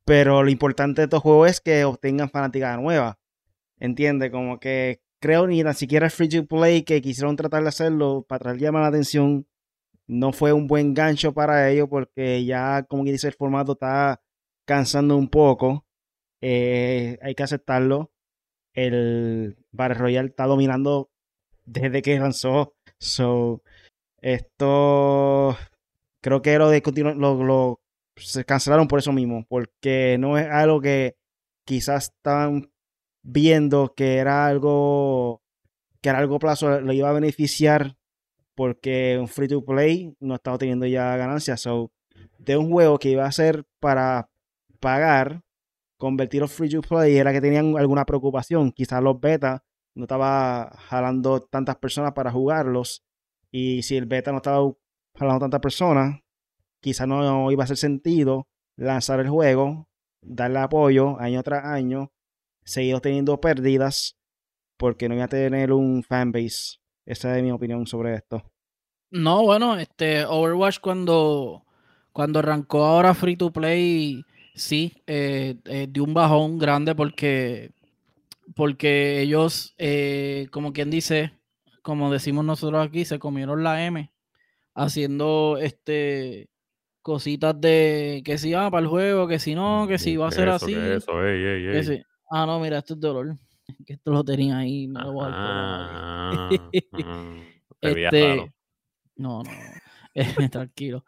[0.05, 3.19] pero lo importante de estos juegos es que obtengan fanaticada nueva.
[3.79, 7.69] Entiende, como que creo ni tan siquiera el free to play que quisieron tratar de
[7.69, 9.45] hacerlo para tratar llamar la atención
[10.07, 14.21] no fue un buen gancho para ellos porque ya, como que dice, el formato está
[14.65, 15.86] cansando un poco.
[16.41, 18.12] Eh, hay que aceptarlo.
[18.73, 21.10] El Battle Royale está dominando
[21.65, 22.76] desde que lanzó.
[22.99, 23.62] So,
[24.21, 25.58] esto
[26.21, 27.82] creo que lo de continuar, lo,
[28.15, 31.15] se cancelaron por eso mismo, porque no es algo que
[31.65, 32.71] quizás estaban
[33.23, 35.41] viendo que era algo
[36.02, 37.95] que a largo plazo le iba a beneficiar
[38.56, 41.62] porque un free to play no estaba teniendo ya ganancias.
[41.62, 41.91] So,
[42.38, 44.30] de un juego que iba a ser para
[44.83, 45.41] pagar,
[45.97, 48.71] convertirlo free to play era que tenían alguna preocupación.
[48.71, 49.63] Quizás los beta
[49.95, 53.03] no estaba jalando tantas personas para jugarlos.
[53.51, 54.71] Y si el beta no estaba
[55.15, 56.19] jalando tantas personas,
[56.81, 59.87] quizás no iba a hacer sentido lanzar el juego,
[60.21, 62.11] darle apoyo año tras año,
[62.63, 64.17] seguir teniendo pérdidas,
[64.77, 66.79] porque no iba a tener un fanbase.
[67.05, 68.43] Esa es mi opinión sobre esto.
[69.11, 71.65] No, bueno, este Overwatch cuando,
[72.11, 77.71] cuando arrancó ahora free to play, sí, eh, eh, dio un bajón grande porque,
[78.55, 81.33] porque ellos, eh, como quien dice,
[81.81, 84.11] como decimos nosotros aquí, se comieron la M
[84.75, 86.49] haciendo este
[87.01, 90.31] cositas de que si va para el juego, que si no, que si va a
[90.31, 90.73] ser así.
[90.73, 93.37] eso, ey, ey, Ah, no, mira, esto es dolor.
[93.85, 96.49] Que esto lo tenía ahí, no lo voy a ah,
[97.81, 98.51] este,
[99.15, 99.43] no, no,
[100.51, 101.05] tranquilo.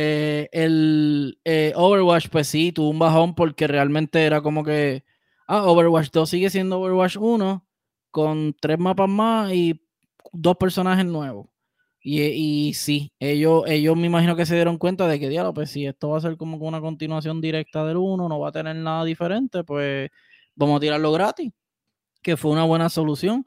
[0.00, 5.04] Eh, el eh, Overwatch, pues sí, tuvo un bajón porque realmente era como que.
[5.48, 7.66] Ah, Overwatch 2 sigue siendo Overwatch 1
[8.12, 9.82] con tres mapas más y
[10.32, 11.48] dos personajes nuevos.
[12.00, 15.84] Y, sí, ellos, ellos me imagino que se dieron cuenta de que, diablo, pues si
[15.84, 19.04] esto va a ser como una continuación directa del 1, no va a tener nada
[19.04, 20.10] diferente, pues
[20.54, 21.52] vamos a tirarlo gratis,
[22.22, 23.44] que fue una buena solución.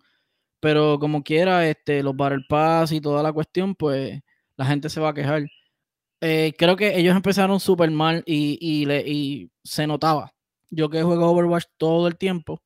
[0.59, 4.21] Pero como quiera, este, los Battle Pass y toda la cuestión, pues
[4.57, 5.45] la gente se va a quejar.
[6.21, 10.33] Eh, creo que ellos empezaron súper mal y, y, le, y se notaba.
[10.69, 12.61] Yo que juego Overwatch todo el tiempo,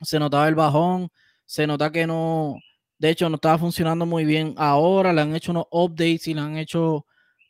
[0.00, 1.10] se notaba el bajón,
[1.44, 2.56] se nota que no,
[2.98, 4.54] de hecho, no estaba funcionando muy bien.
[4.56, 7.06] Ahora le han hecho unos updates y le han hecho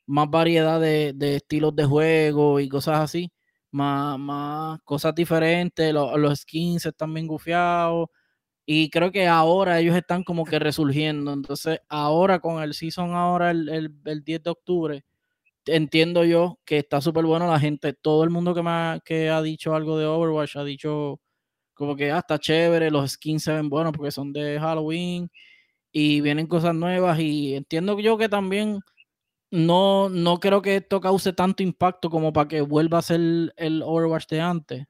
[0.06, 3.32] más variedad de, estilos de juego y cosas así.
[3.70, 5.92] Más, más cosas diferentes.
[5.92, 8.08] Los, skins están bien gufiados.
[8.66, 11.32] Y creo que ahora ellos están como que resurgiendo.
[11.32, 13.68] Entonces, ahora con el season, ahora el,
[14.04, 15.04] el, 10 de octubre,
[15.66, 17.92] entiendo yo que está súper bueno la gente.
[17.92, 21.20] Todo el mundo que, me ha, que ha dicho algo de Overwatch ha dicho
[21.74, 25.30] como que ah, chévere, los skins se ven buenos porque son de Halloween
[25.92, 28.80] y vienen cosas nuevas y entiendo yo que también
[29.50, 33.20] no, no creo que esto cause tanto impacto como para que vuelva a ser
[33.56, 34.86] el Overwatch de antes.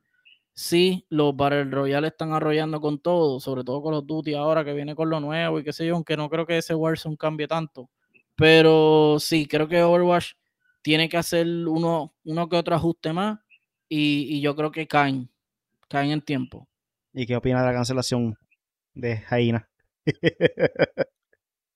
[0.55, 4.73] Sí, los Battle Royale están arrollando con todo, sobre todo con los Duty ahora que
[4.73, 7.49] viene con lo nuevo y qué sé yo, aunque no creo que ese Warzone cambie
[7.49, 7.91] tanto.
[8.37, 10.33] Pero sí, creo que Overwatch
[10.87, 13.40] tiene que hacer uno, uno que otro ajuste más
[13.88, 15.29] y, y yo creo que caen,
[15.88, 16.68] caen en tiempo.
[17.12, 18.38] ¿Y qué opina de la cancelación
[18.94, 19.68] de Jaina?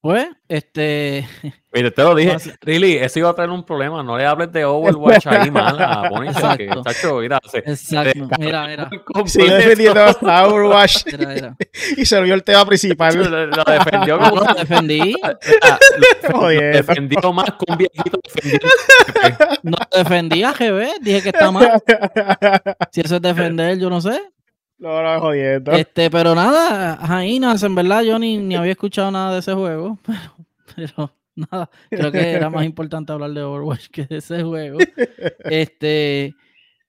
[0.00, 1.28] Pues, este.
[1.72, 2.36] Mire, te lo dije.
[2.62, 4.02] Really, eso iba a traer un problema.
[4.02, 7.22] No le hables de Overwatch ahí mal a Exacto.
[7.54, 8.28] Exacto.
[8.38, 8.90] Mira, mira.
[9.26, 11.04] Sigue defendiendo a Overwatch.
[11.96, 13.14] y se vio el tema principal.
[13.14, 14.36] Lo, defendió como.
[14.36, 15.14] Lo defendí.
[16.32, 18.18] Lo defendió más con un viejito
[19.62, 21.00] No defendí a GB.
[21.02, 21.80] Dije que está mal.
[22.90, 24.20] Si eso es defender, yo no sé.
[24.80, 25.72] No, no, jodiendo.
[25.72, 29.98] Este, pero nada, Jainas, en verdad yo ni, ni había escuchado nada de ese juego,
[30.74, 34.78] pero, nada, creo que era más importante hablar de Overwatch que de ese juego.
[35.40, 36.34] Este,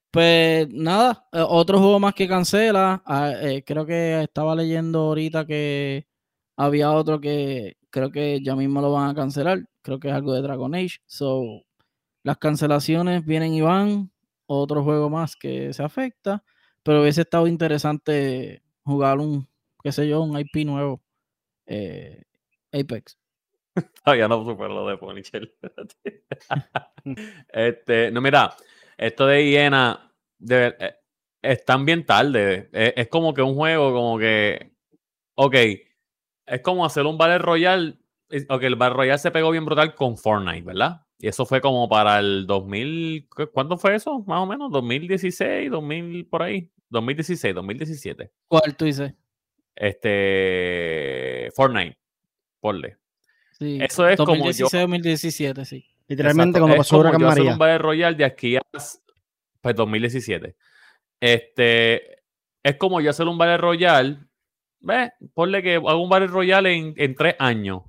[0.10, 5.46] pues nada, eh, otro juego más que cancela, ah, eh, creo que estaba leyendo ahorita
[5.46, 6.08] que
[6.56, 10.34] había otro que creo que ya mismo lo van a cancelar, creo que es algo
[10.34, 11.44] de Dragon Age, so
[12.24, 14.12] las cancelaciones vienen y van,
[14.46, 16.42] otro juego más que se afecta.
[16.84, 19.48] Pero hubiese estado interesante jugar un,
[19.84, 21.02] qué sé yo, un IP nuevo.
[21.68, 22.24] Eh,
[22.74, 23.18] Apex.
[24.04, 25.54] Todavía no supero lo de Ponychel.
[27.50, 28.56] este, no, mira,
[28.98, 30.96] esto de Hiena de, eh,
[31.42, 32.70] están bien tarde.
[32.72, 34.72] Es, es, como que un juego, como que.
[35.36, 35.56] Ok,
[36.46, 37.98] es como hacer un Battle Royale.
[38.50, 41.02] Ok, el Battle Royale se pegó bien brutal con Fortnite, ¿verdad?
[41.22, 44.24] Y eso fue como para el 2000, ¿cuándo fue eso?
[44.26, 46.68] Más o menos, 2016, 2000 por ahí.
[46.90, 48.32] 2016, 2017.
[48.48, 49.14] ¿Cuál tú dices?
[49.76, 51.96] Este, Fortnite,
[52.60, 52.98] ponle.
[53.52, 55.86] Sí, eso es 2016, como 2017, sí.
[56.08, 60.56] Literalmente como pasó como yo hacer un Battle Royale de aquí a pues 2017.
[61.20, 62.24] Este,
[62.64, 64.18] es como yo hacer un Battle Royale,
[64.80, 67.84] ve, ponle que hago un Battle Royale en, en tres años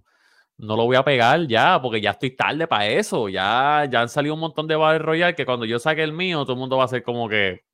[0.62, 3.28] no lo voy a pegar ya, porque ya estoy tarde para eso.
[3.28, 6.42] Ya, ya han salido un montón de Battle Royale que cuando yo saque el mío,
[6.44, 7.64] todo el mundo va a ser como que,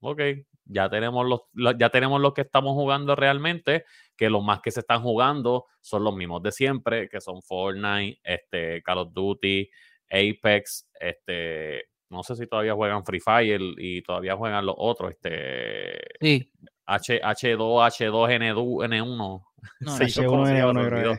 [0.00, 0.20] ok,
[0.66, 1.40] ya tenemos los,
[1.78, 6.04] ya tenemos los que estamos jugando realmente, que los más que se están jugando son
[6.04, 9.70] los mismos de siempre, que son Fortnite, este, Call of Duty,
[10.10, 15.98] Apex, este, no sé si todavía juegan Free Fire y todavía juegan los otros, este,
[16.20, 16.52] sí.
[16.84, 19.44] H, H2, H2, N2, N1.
[19.80, 21.18] No, H1N1,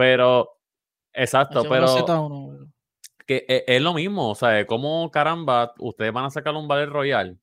[0.00, 0.56] pero,
[1.12, 1.86] exacto, pero
[3.26, 6.86] que e, es, lo mismo, o sea, como caramba, ustedes van a sacar un Battle
[6.86, 7.36] Royale,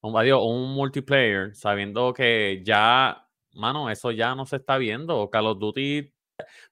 [0.00, 5.28] un, un multiplayer, sabiendo que ya, mano, eso ya no se está viendo.
[5.28, 6.10] Call of Duty,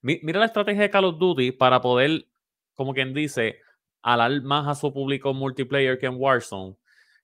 [0.01, 2.25] mira la estrategia de Call of Duty para poder,
[2.73, 3.59] como quien dice,
[4.01, 6.75] alar más a su público multiplayer que en Warzone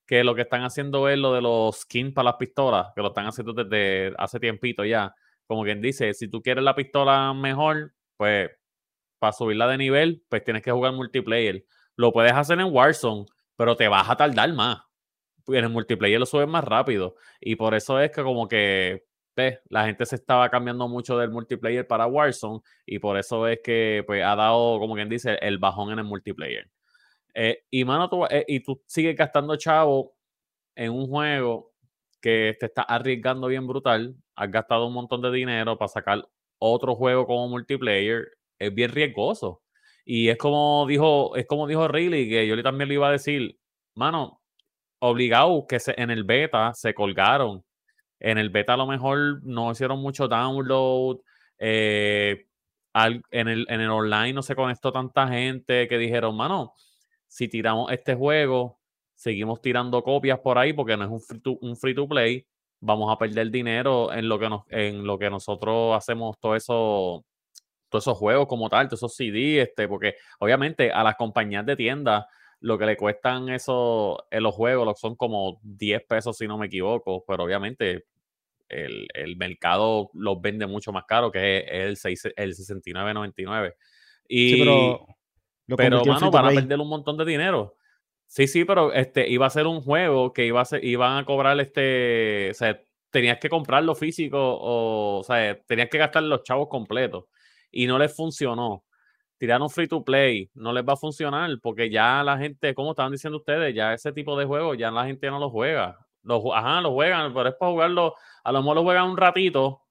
[0.05, 3.07] que lo que están haciendo es lo de los skins para las pistolas, que lo
[3.07, 5.15] están haciendo desde hace tiempito ya.
[5.47, 8.51] Como quien dice, si tú quieres la pistola mejor, pues
[9.19, 11.65] para subirla de nivel, pues tienes que jugar multiplayer.
[11.95, 13.25] Lo puedes hacer en Warzone,
[13.56, 14.82] pero te vas a tardar más.
[15.47, 17.15] En el multiplayer lo subes más rápido.
[17.39, 21.32] Y por eso es que como que pues, la gente se estaba cambiando mucho del
[21.32, 22.62] multiplayer para Warzone.
[22.86, 26.06] Y por eso es que pues, ha dado, como quien dice, el bajón en el
[26.06, 26.69] multiplayer.
[27.34, 30.15] Eh, y mano, tú, eh, y tú sigues gastando chavo
[30.75, 31.73] en un juego
[32.21, 34.15] que te está arriesgando bien brutal.
[34.36, 36.28] Has gastado un montón de dinero para sacar
[36.71, 38.28] otro juego como multiplayer
[38.60, 39.62] es bien riesgoso.
[40.06, 43.58] Y es como dijo, es como dijo Riley, que yo también le iba a decir,
[43.96, 44.42] mano,
[45.00, 47.63] obligado que se, en el beta se colgaron.
[48.19, 51.19] En el beta a lo mejor no hicieron mucho download.
[51.60, 52.48] Eh,
[52.94, 56.73] en, el, en el online no se conectó tanta gente que dijeron, mano,
[57.27, 58.79] si tiramos este juego,
[59.15, 62.46] seguimos tirando copias por ahí porque no es un un free to play
[62.86, 67.25] vamos a perder dinero en lo que, nos, en lo que nosotros hacemos todo eso,
[67.90, 71.75] todos esos juegos como tal, todos esos CD, este, porque obviamente a las compañías de
[71.75, 72.25] tiendas
[72.62, 76.67] lo que le cuestan esos en los juegos son como 10 pesos si no me
[76.67, 78.06] equivoco, pero obviamente
[78.69, 83.73] el, el mercado los vende mucho más caro, que es el, 6 el 69.99.
[84.27, 85.06] Y, Sí, pero.
[85.77, 87.75] pero, mano, van a perder un montón de dinero.
[88.28, 91.26] Sí, sí, pero este iba a ser un juego que iba a ser, iban a
[91.26, 96.44] cobrar este, o sea, tenías que comprarlo físico o, o sea, tenías que gastar los
[96.44, 97.26] chavos completos
[97.71, 98.84] y no les funcionó.
[99.38, 103.12] Tiraron free to play, no les va a funcionar porque ya la gente, como estaban
[103.12, 106.00] diciendo ustedes, ya ese tipo de juegos ya la gente no lo juega.
[106.23, 109.17] Lo, ju- ajá, lo juegan, pero es para jugarlo, a lo mejor lo juegan un
[109.17, 109.84] ratito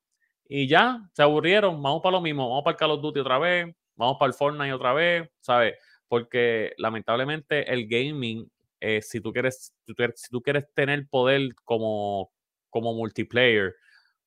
[0.48, 3.38] y ya, se aburrieron, vamos para lo mismo, vamos para el Call of Duty otra
[3.38, 5.74] vez, vamos para el Fortnite otra vez, ¿sabes?
[6.08, 8.50] Porque lamentablemente el gaming,
[8.80, 12.30] eh, si, tú quieres, si tú quieres, tú tener poder como,
[12.70, 13.74] como multiplayer,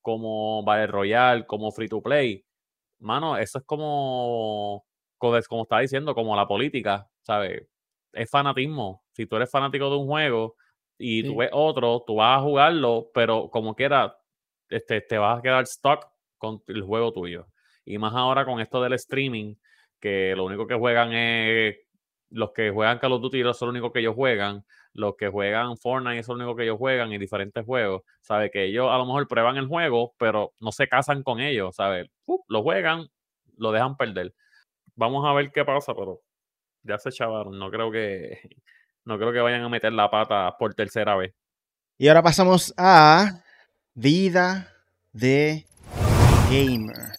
[0.01, 2.45] como Battle Royale, como free to play,
[2.99, 4.85] mano, eso es como,
[5.17, 7.67] como, como estaba diciendo, como la política, ¿sabes?
[8.13, 9.03] Es fanatismo.
[9.13, 10.55] Si tú eres fanático de un juego
[10.97, 11.37] y tú Sí.
[11.37, 14.17] ves otro, tú vas a jugarlo, pero como quiera,
[14.69, 16.07] este, te vas a quedar stuck
[16.37, 17.47] con el juego tuyo.
[17.85, 19.55] Y más ahora con esto del streaming,
[19.99, 21.75] que lo único que juegan es
[22.29, 24.65] los que juegan Call of Duty, eso es lo único que ellos juegan.
[24.93, 28.01] Los que juegan Fortnite, eso es lo único que ellos juegan y diferentes juegos.
[28.21, 28.51] ¿Sabes?
[28.51, 32.09] Que ellos a lo mejor prueban el juego, pero no se casan con ellos, ¿sabes?
[32.25, 33.07] Uh, lo juegan,
[33.57, 34.33] lo dejan perder.
[34.95, 36.21] Vamos a ver qué pasa, pero
[36.83, 37.57] ya se chavaron.
[37.57, 38.39] No creo que
[39.05, 41.33] no creo que vayan a meter la pata por tercera vez.
[41.97, 43.43] Y ahora pasamos a
[43.93, 44.73] Vida
[45.13, 45.65] de
[46.49, 47.13] Gamer.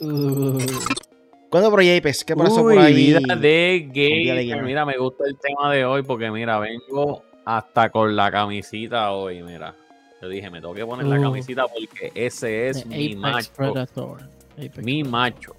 [0.00, 0.58] Uh,
[1.54, 2.24] ¿Cuándo por Japes?
[2.24, 2.94] ¿Qué pasó Uy, por ahí?
[2.94, 4.64] Vida de Vida de gamer.
[4.64, 9.40] Mira, me gusta el tema de hoy porque mira, vengo hasta con la camisita hoy,
[9.40, 9.72] mira.
[10.20, 13.50] Yo dije, me tengo que poner la camisita porque ese es mi Apex macho.
[13.56, 14.22] Predator.
[14.54, 15.54] Apex Mi macho.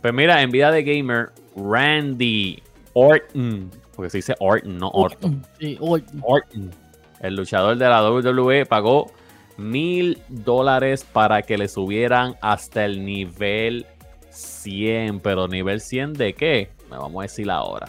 [0.00, 5.44] Pues mira, en vida de gamer, Randy Orton, porque se dice Orton, no Orton.
[5.58, 6.20] Sí, Orton.
[6.22, 6.70] Orton,
[7.18, 9.10] el luchador de la WWE, pagó
[9.56, 13.84] mil dólares para que le subieran hasta el nivel
[14.30, 15.20] 100.
[15.20, 16.70] Pero nivel 100 de qué?
[16.90, 17.88] Me vamos a decir ahora.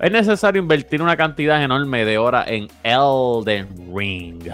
[0.00, 4.48] Es necesario invertir una cantidad enorme de horas en Elden Ring.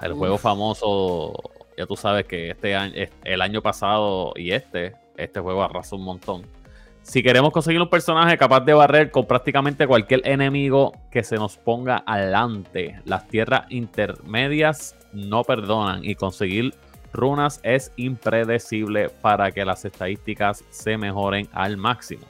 [0.00, 0.18] El Uf.
[0.18, 1.34] juego famoso,
[1.76, 2.94] ya tú sabes que este año,
[3.24, 6.46] el año pasado y este, este juego arrasó un montón.
[7.02, 11.56] Si queremos conseguir un personaje capaz de barrer con prácticamente cualquier enemigo que se nos
[11.56, 16.74] ponga adelante, las tierras intermedias no perdonan y conseguir
[17.16, 22.26] runas es impredecible para que las estadísticas se mejoren al máximo.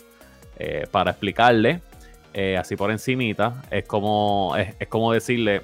[0.59, 1.83] Eh, para explicarle,
[2.33, 5.63] eh, así por encimita, es como, es, como decirle,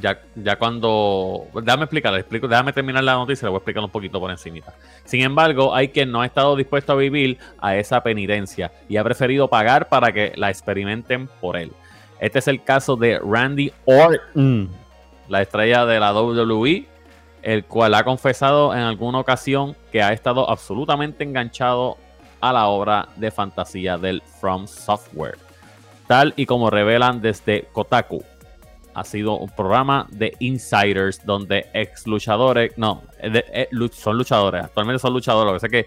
[0.00, 1.46] ya, ya cuando...
[1.54, 4.74] Déjame explicarle, explico, déjame terminar la noticia, le voy a explicar un poquito por encimita.
[5.04, 9.04] Sin embargo, hay quien no ha estado dispuesto a vivir a esa penitencia y ha
[9.04, 11.72] preferido pagar para que la experimenten por él.
[12.18, 14.70] Este es el caso de Randy Orton,
[15.28, 16.86] la estrella de la WWE,
[17.42, 21.96] el cual ha confesado en alguna ocasión que ha estado absolutamente enganchado
[22.40, 25.38] a la obra de fantasía del From Software.
[26.06, 28.22] Tal y como revelan desde Kotaku,
[28.94, 34.98] ha sido un programa de insiders donde ex luchadores, no, eh, de- son luchadores, actualmente
[34.98, 35.86] son luchadores, lo que sé que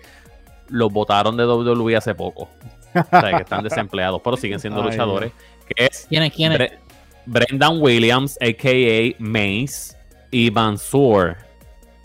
[0.70, 2.50] los votaron de WWE hace poco.
[2.94, 5.32] O sea, que están desempleados, pero siguen siendo Ay, luchadores.
[5.68, 6.34] Que es ¿Quién es?
[6.34, 6.60] ¿Quién es?
[6.60, 6.78] Bre-
[7.26, 9.16] Brendan Williams, a.k.a.
[9.20, 9.96] Mace,
[10.32, 11.38] y Mansoor,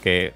[0.03, 0.33] que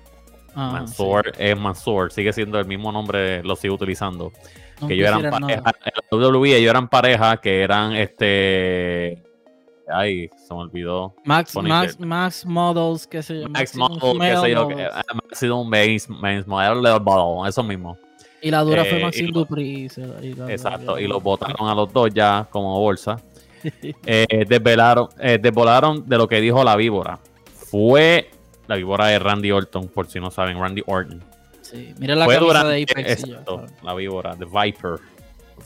[0.55, 4.32] Ah, Mansoor es Mansoor, sigue siendo el mismo nombre, lo sigo utilizando.
[4.80, 9.22] No que ellos eran pareja, en la WWE ellos eran pareja, que eran este...
[9.91, 11.14] Ay, se me olvidó.
[11.24, 11.99] Max, Max.
[12.01, 13.49] Max Models, qué sé yo.
[13.49, 14.95] Max Maximum Model, qué sé Male yo, que Models.
[14.95, 17.97] ha sido un Mace Model, eso mismo.
[18.43, 19.89] Y la dura eh, fue lo- Dupri.
[19.89, 23.16] se- la- Exacto, y los votaron a los dos ya como bolsa.
[24.07, 27.18] Eh, desvelaron, eh, desvolaron de lo que dijo la víbora.
[27.71, 28.31] Fue
[28.66, 31.23] la víbora de Randy Orton, por si no saben, Randy Orton.
[31.62, 33.25] Sí, mira la Fue durante, de Apex.
[33.25, 34.97] exacto, la víbora, The Viper.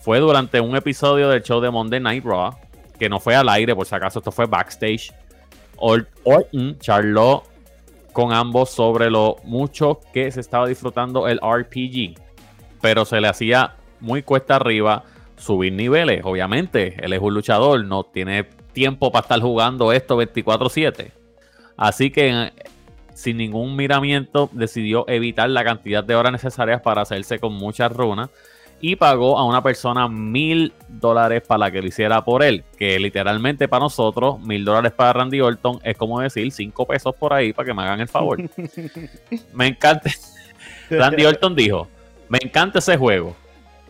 [0.01, 2.57] Fue durante un episodio del show de Monday Night Raw,
[2.99, 5.13] que no fue al aire, por si acaso, esto fue backstage.
[5.77, 7.45] Or- Orton charló
[8.13, 12.15] con ambos sobre lo mucho que se estaba disfrutando el RPG,
[12.81, 15.05] pero se le hacía muy cuesta arriba
[15.37, 16.23] subir niveles.
[16.25, 21.13] Obviamente, él es un luchador, no tiene tiempo para estar jugando esto 24/7.
[21.77, 22.53] Así que eh,
[23.15, 28.31] sin ningún miramiento decidió evitar la cantidad de horas necesarias para hacerse con muchas runas
[28.81, 33.69] y pagó a una persona mil dólares para que lo hiciera por él, que literalmente
[33.69, 37.67] para nosotros mil dólares para Randy Orton es como decir cinco pesos por ahí para
[37.67, 38.39] que me hagan el favor.
[39.55, 40.11] me encanta.
[40.91, 41.89] Randy Orton dijo,
[42.29, 43.37] me encanta ese juego,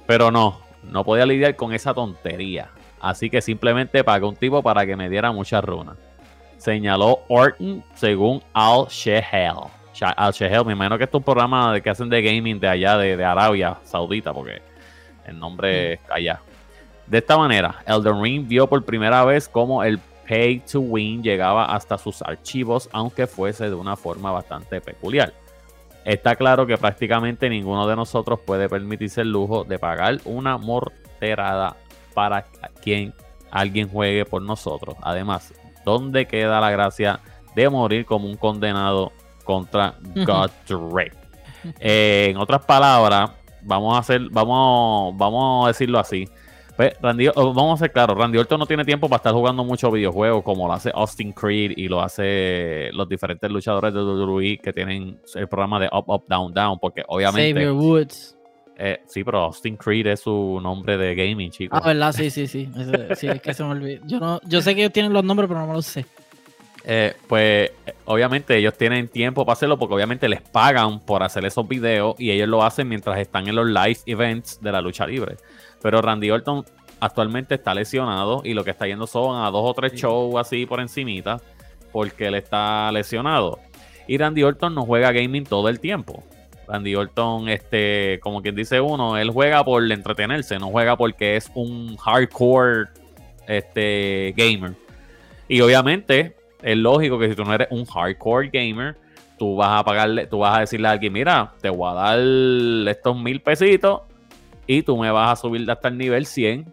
[0.06, 2.68] pero no, no podía lidiar con esa tontería.
[3.00, 5.96] Así que simplemente pagué un tipo para que me diera muchas runas.
[6.62, 9.56] Señaló Orton según Al Shehel.
[10.16, 10.64] Al Shehel.
[10.64, 13.16] Me imagino que esto es un programa de, que hacen de gaming de allá, de,
[13.16, 14.62] de Arabia Saudita, porque
[15.26, 16.40] el nombre es allá.
[17.08, 19.98] De esta manera, Elden Ring vio por primera vez cómo el
[20.28, 25.32] pay to win llegaba hasta sus archivos, aunque fuese de una forma bastante peculiar.
[26.04, 31.74] Está claro que prácticamente ninguno de nosotros puede permitirse el lujo de pagar una morterada
[32.14, 32.42] para
[32.80, 33.12] quien
[33.50, 34.94] alguien juegue por nosotros.
[35.02, 35.52] Además,
[35.84, 37.20] ¿dónde queda la gracia
[37.54, 39.12] de morir como un condenado
[39.44, 40.50] contra God
[41.78, 43.30] eh, en otras palabras,
[43.62, 46.28] vamos a hacer, vamos, vamos a decirlo así.
[46.76, 49.62] Pues, Randy, oh, vamos a ser claros, Randy Orton no tiene tiempo para estar jugando
[49.62, 54.58] muchos videojuegos como lo hace Austin Creed y lo hace los diferentes luchadores de WWE
[54.58, 57.70] que tienen el programa de Up, Up, Down, Down, porque obviamente...
[57.70, 58.36] Woods.
[58.84, 61.78] Eh, sí, pero Austin Creed es su nombre de gaming, chicos.
[61.80, 62.12] Ah, ¿verdad?
[62.12, 62.68] Sí, sí, sí.
[63.14, 64.04] sí, es que se me olvidó.
[64.06, 66.04] Yo, no, yo sé que ellos tienen los nombres, pero no me los sé.
[66.84, 67.70] Eh, pues
[68.06, 72.32] obviamente ellos tienen tiempo para hacerlo porque obviamente les pagan por hacer esos videos y
[72.32, 75.36] ellos lo hacen mientras están en los live events de la lucha libre.
[75.80, 76.64] Pero Randy Orton
[76.98, 80.66] actualmente está lesionado y lo que está yendo son a dos o tres shows así
[80.66, 81.40] por encimita
[81.92, 83.60] porque él está lesionado.
[84.08, 86.24] Y Randy Orton no juega gaming todo el tiempo.
[86.68, 91.50] Randy Orton, este, como quien dice uno, él juega por entretenerse, no juega porque es
[91.54, 92.88] un hardcore
[93.46, 94.74] este, gamer.
[95.48, 98.96] Y obviamente es lógico que si tú no eres un hardcore gamer,
[99.38, 102.18] tú vas a pagarle, tú vas a decirle a alguien, mira, te voy a dar
[102.88, 104.02] estos mil pesitos
[104.66, 106.72] y tú me vas a subir hasta el nivel 100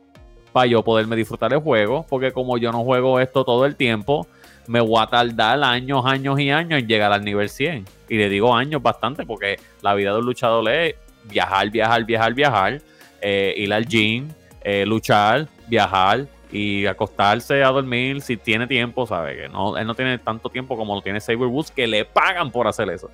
[0.52, 4.28] para yo poderme disfrutar el juego, porque como yo no juego esto todo el tiempo,
[4.70, 7.86] me voy a tardar años, años y años en llegar al nivel 100.
[8.08, 10.94] Y le digo años bastante, porque la vida de un luchador es
[11.24, 12.82] viajar, viajar, viajar, viajar,
[13.20, 14.28] eh, ir al gym,
[14.62, 19.38] eh, luchar, viajar y acostarse a dormir si tiene tiempo, ¿sabe?
[19.38, 22.52] Que no, él no tiene tanto tiempo como lo tiene Saber Woods, que le pagan
[22.52, 23.10] por hacer eso.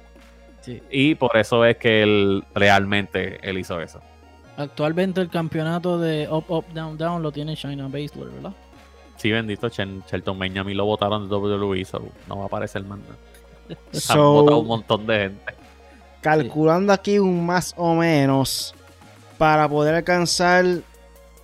[0.92, 4.02] Y por eso es que él realmente él hizo eso.
[4.58, 8.54] Actualmente el campeonato de Up, Up, Down, Down lo tiene China Baszler, ¿verdad?
[9.26, 11.84] Sí, bendito Shelton Benjamin lo votaron de WWE,
[12.28, 13.16] no va a aparecer más nada.
[13.92, 15.54] So, votado un montón de gente.
[16.22, 18.76] Calculando aquí un más o menos
[19.40, 20.64] para poder alcanzar,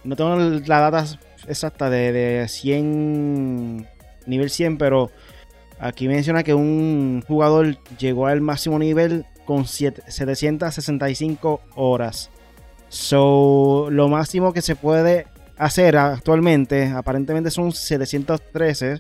[0.04, 1.08] no tengo la data
[1.48, 3.88] exacta de, de 100,
[4.28, 5.10] nivel 100, pero
[5.80, 12.30] aquí menciona que un jugador llegó al máximo nivel con 765 horas.
[12.90, 15.26] So, lo máximo que se puede
[15.62, 18.98] hacer actualmente, aparentemente son 713,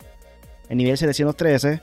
[0.70, 1.82] el nivel 713.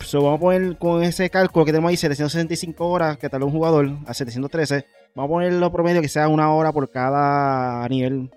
[0.00, 3.52] So, vamos a poner con ese cálculo que tenemos ahí, 765 horas que tal un
[3.52, 4.86] jugador a 713.
[5.14, 8.30] Vamos a poner lo promedio que sea una hora por cada nivel.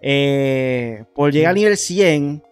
[0.00, 2.42] Eh, por llegar al nivel 100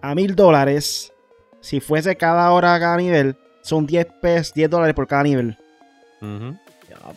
[0.00, 1.12] a 1000 dólares,
[1.60, 5.58] si fuese cada hora cada nivel, son 10 pesos, 10 dólares por cada nivel.
[6.22, 6.54] Uh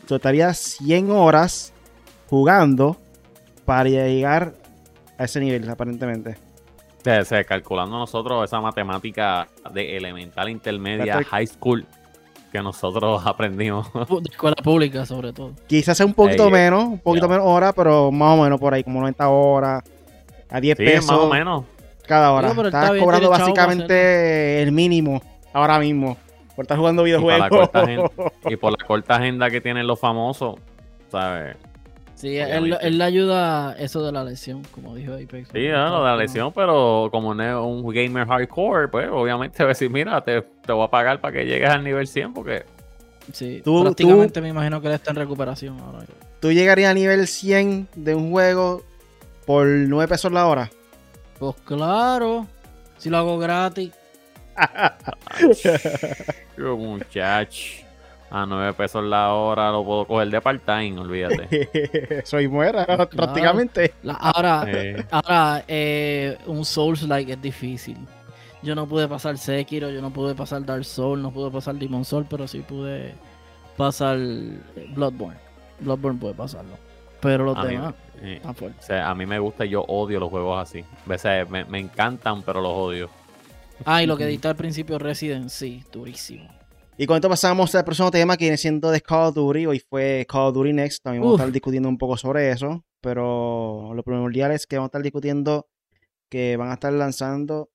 [0.10, 1.74] estaría 100 horas
[2.30, 2.98] jugando
[3.66, 4.54] para llegar
[5.18, 6.38] a ese nivel, aparentemente.
[7.06, 11.86] O sea, calculando nosotros esa matemática de elemental, intermedia, high school
[12.52, 13.92] que nosotros aprendimos.
[13.94, 15.52] De escuela pública, sobre todo.
[15.68, 18.84] Quizás sea un poquito menos, un poquito menos hora, pero más o menos por ahí,
[18.84, 19.84] como 90 horas,
[20.50, 21.08] a 10 pesos.
[21.08, 21.66] más o menos.
[22.08, 22.52] Cada hora.
[22.52, 26.18] Estás cobrando básicamente el mínimo ahora mismo
[26.56, 27.70] por estar jugando videojuegos.
[28.50, 30.56] y por la corta agenda que tienen los famosos,
[31.12, 31.58] ¿sabes?
[32.16, 35.50] Sí, él, le ayuda eso de la lesión, como dijo Apex.
[35.52, 39.66] Sí, lo de la lesión, pero como no es un gamer hardcore, pues obviamente va
[39.66, 42.64] a decir, mira, te, voy a pagar para que llegues al nivel 100 porque...
[43.32, 46.06] Sí, tú, prácticamente me imagino que él está en recuperación ahora.
[46.40, 48.84] ¿Tú llegarías a nivel 100 de un juego
[49.46, 50.70] por 9 pesos la hora?
[51.40, 52.48] Pues claro,
[52.98, 53.92] si lo hago gratis.
[56.58, 57.83] muchacho
[58.34, 62.22] a 9 pesos la hora lo puedo coger de part-time, olvídate.
[62.26, 63.94] Soy muera prácticamente.
[64.20, 64.66] ahora,
[65.12, 67.96] ahora eh, un Souls-like es difícil.
[68.64, 72.04] Yo no pude pasar Sekiro, yo no pude pasar Dark Souls, no pude pasar Demon
[72.04, 73.14] Soul, pero sí pude
[73.78, 74.18] pasar
[74.96, 75.40] Bloodborne.
[75.80, 76.74] Bloodborne puede pasarlo.
[77.22, 77.94] Pero los demás...
[78.20, 80.84] Eh, o sea, a mí me gusta y yo odio los juegos así.
[81.06, 83.10] O me, me encantan, pero los odio.
[83.86, 86.63] Ah, y lo que dijiste al principio, Resident, sí, durísimo.
[86.96, 89.66] Y con esto pasamos al próximo tema que viene siendo de Call of Duty.
[89.66, 91.04] Hoy fue Call of Duty Next.
[91.04, 92.86] También vamos a estar discutiendo un poco sobre eso.
[93.02, 95.68] Pero lo primordial es que vamos a estar discutiendo
[96.30, 97.72] que van a estar lanzando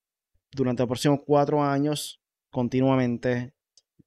[0.53, 3.55] durante los próximos cuatro años continuamente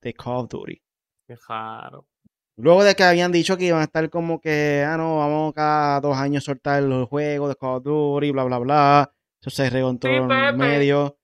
[0.02, 0.82] de Call of Duty.
[1.28, 2.08] Qué raro.
[2.56, 6.00] Luego de que habían dicho que iban a estar como que, ah, no, vamos cada
[6.00, 9.14] dos años a soltar los juegos de Call of Duty, bla, bla, bla.
[9.42, 11.18] Eso se regó en todo el medio.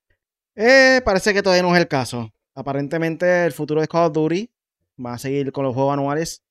[0.56, 4.50] Eh, parece que todavía no es el caso aparentemente el futuro de Call of Duty
[5.00, 6.44] Va a seguir con los juegos anuales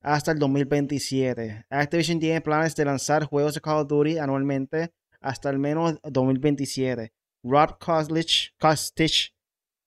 [0.00, 1.66] hasta el 2027.
[1.70, 7.12] Activision tiene planes de lanzar juegos de Call of Duty anualmente hasta al menos 2027.
[7.44, 9.36] Rod Koslich, Kostich,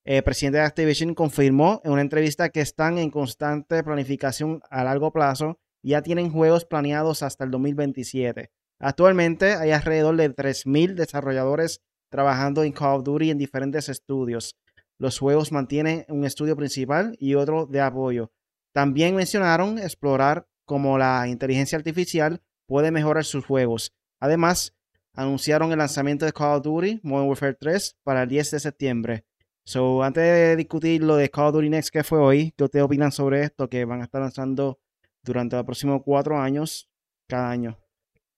[0.06, 5.12] eh, presidente de Activision, confirmó en una entrevista que están en constante planificación a largo
[5.12, 8.50] plazo ya tienen juegos planeados hasta el 2027.
[8.80, 14.56] Actualmente hay alrededor de 3.000 desarrolladores trabajando en Call of Duty en diferentes estudios.
[14.98, 18.32] Los juegos mantienen un estudio principal y otro de apoyo.
[18.72, 23.94] También mencionaron explorar cómo la inteligencia artificial puede mejorar sus juegos.
[24.20, 24.74] Además,
[25.14, 29.26] anunciaron el lanzamiento de Call of Duty Modern Warfare 3 para el 10 de septiembre.
[29.64, 32.86] So, antes de discutir lo de Call of Duty Next que fue hoy, ¿qué ustedes
[32.86, 34.80] opinan sobre esto que van a estar lanzando
[35.24, 36.90] durante los próximos cuatro años
[37.28, 37.78] cada año?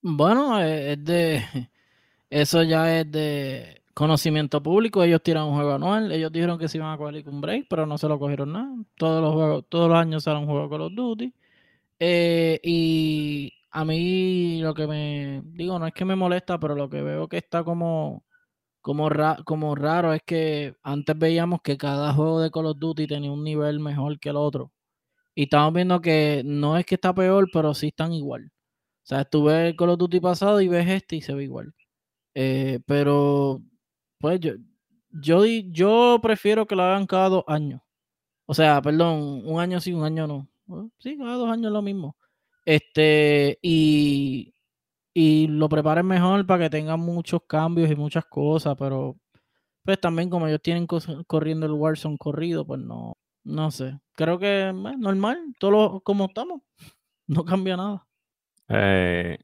[0.02, 1.44] Bueno, eh, es de.
[2.30, 5.04] Eso ya es de conocimiento público.
[5.04, 6.12] Ellos tiran un juego anual.
[6.12, 8.70] Ellos dijeron que se iban a coger un break, pero no se lo cogieron nada.
[8.96, 11.34] Todos los juegos, todos los años sale un juego Call of Duty.
[12.00, 16.88] Eh, y a mí lo que me digo, no es que me molesta, pero lo
[16.90, 18.24] que veo que está como,
[18.82, 19.10] como,
[19.46, 23.44] como raro es que antes veíamos que cada juego de Call of Duty tenía un
[23.44, 24.72] nivel mejor que el otro.
[25.36, 28.52] Y estamos viendo que no es que está peor, pero sí están igual.
[29.04, 31.46] O sea, tú ves el Call of Duty pasado y ves este y se ve
[31.46, 31.74] igual.
[32.36, 33.62] Eh, pero,
[34.20, 34.54] pues yo,
[35.12, 37.82] yo, yo prefiero que lo hagan cada dos años.
[38.46, 40.48] O sea, perdón, un año sí, un año no.
[41.00, 42.18] Sí, cada dos años es lo mismo.
[42.66, 44.54] Este, y,
[45.14, 49.18] y lo preparen mejor para que tengan muchos cambios y muchas cosas, pero
[49.84, 53.98] pues también como ellos tienen corriendo el Warzone corrido, pues no, no sé.
[54.14, 56.62] Creo que es normal, todo como estamos.
[57.30, 58.08] No cambia nada.
[58.70, 59.38] Eh,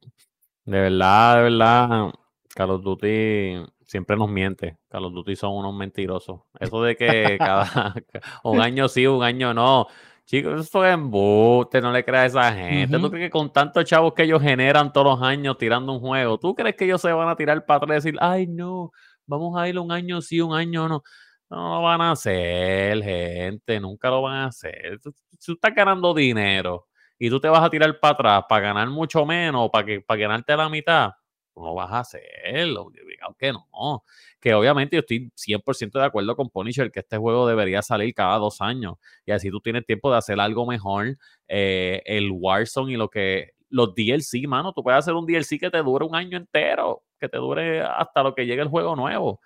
[0.63, 2.13] de verdad, de verdad,
[2.55, 3.57] Carlos Duty
[3.93, 4.79] siempre nos miente.
[4.89, 6.41] Carlos Duty son unos mentirosos.
[6.59, 7.93] Eso de que cada
[8.43, 9.85] un año sí, un año no.
[10.25, 12.97] Chicos, eso es embuste, no le creas a esa gente.
[12.97, 16.39] ¿Tú crees que con tantos chavos que ellos generan todos los años tirando un juego,
[16.39, 18.91] ¿tú crees que ellos se van a tirar para atrás y decir, ay, no,
[19.27, 21.03] vamos a ir un año sí, un año no?
[21.51, 24.99] No lo van a hacer, gente, nunca lo van a hacer.
[25.01, 26.87] Tú estás ganando dinero
[27.19, 30.19] y tú te vas a tirar para atrás para ganar mucho menos, para, que, para
[30.19, 31.11] ganarte la mitad,
[31.55, 32.91] no vas a hacerlo,
[33.37, 34.03] que no.
[34.39, 38.37] Que obviamente yo estoy 100% de acuerdo con Punisher que este juego debería salir cada
[38.37, 38.95] dos años
[39.25, 41.17] y así tú tienes tiempo de hacer algo mejor.
[41.47, 45.71] Eh, el Warzone y lo que los DLC, mano, tú puedes hacer un DLC que
[45.71, 49.41] te dure un año entero, que te dure hasta lo que llegue el juego nuevo.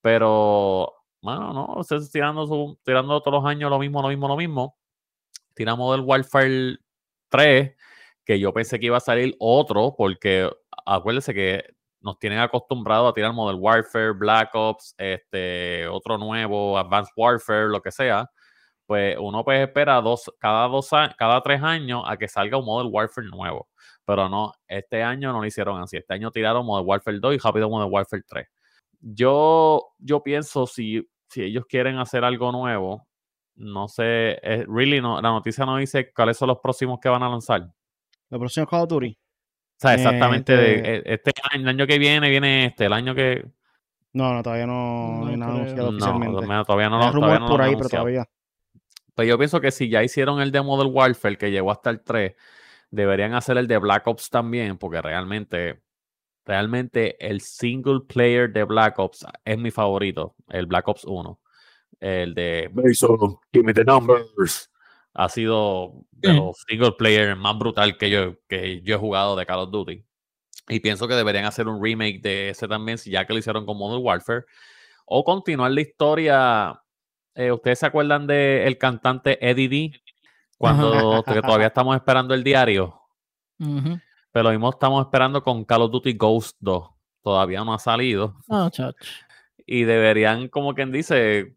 [0.00, 0.92] Pero,
[1.22, 4.76] mano, no, ustedes tirando, tirando todos los años lo mismo, lo mismo, lo mismo.
[5.54, 6.78] Tiramos del Warfare
[7.28, 7.76] 3,
[8.24, 10.50] que yo pensé que iba a salir otro, porque
[10.86, 11.64] acuérdense que
[12.00, 17.80] nos tienen acostumbrados a tirar Model Warfare, Black Ops, este, otro nuevo, Advanced Warfare, lo
[17.82, 18.30] que sea.
[18.86, 22.90] Pues uno pues espera dos, cada dos cada tres años a que salga un Model
[22.92, 23.68] Warfare nuevo.
[24.04, 25.98] Pero no, este año no lo hicieron así.
[25.98, 28.48] Este año tiraron Model Warfare 2 y rápido Model Warfare 3.
[29.00, 33.06] Yo, yo pienso si, si ellos quieren hacer algo nuevo,
[33.54, 37.22] no sé, eh, really no, la noticia no dice cuáles son los próximos que van
[37.22, 37.70] a lanzar.
[38.30, 39.18] Los próximos Call of Duty.
[39.18, 43.14] O sea, exactamente, este, e, este año, el año que viene, viene este, el año
[43.14, 43.46] que...
[44.12, 46.46] No, no, todavía no, hay nada anunciado oficialmente.
[46.66, 48.28] todavía no, lo todavía no por ahí, pero todavía.
[49.14, 52.00] Pues yo pienso que si ya hicieron el de Model Warfare, que llegó hasta el
[52.02, 52.34] 3,
[52.90, 55.80] deberían hacer el de Black Ops también, porque realmente,
[56.44, 61.40] realmente el single player de Black Ops es mi favorito, el Black Ops 1.
[62.00, 64.70] El de Mason, give me the numbers
[65.14, 69.46] ha sido de los single player más brutal que yo, que yo he jugado de
[69.46, 70.04] Call of Duty.
[70.68, 73.76] Y pienso que deberían hacer un remake de ese también, ya que lo hicieron con
[73.76, 74.44] Modern Warfare.
[75.06, 76.82] O continuar la historia.
[77.34, 80.00] Eh, ¿Ustedes se acuerdan del el cantante Eddie D?
[80.56, 83.00] Cuando todavía estamos esperando el diario.
[83.58, 86.88] Pero lo mismo estamos esperando con Call of Duty Ghost 2.
[87.22, 88.36] Todavía no ha salido.
[88.48, 88.70] Oh,
[89.66, 91.56] y deberían, como quien dice,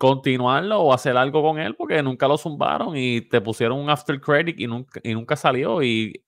[0.00, 4.18] continuarlo o hacer algo con él porque nunca lo zumbaron y te pusieron un after
[4.18, 5.82] credit y nunca, y nunca salió.
[5.82, 6.24] Y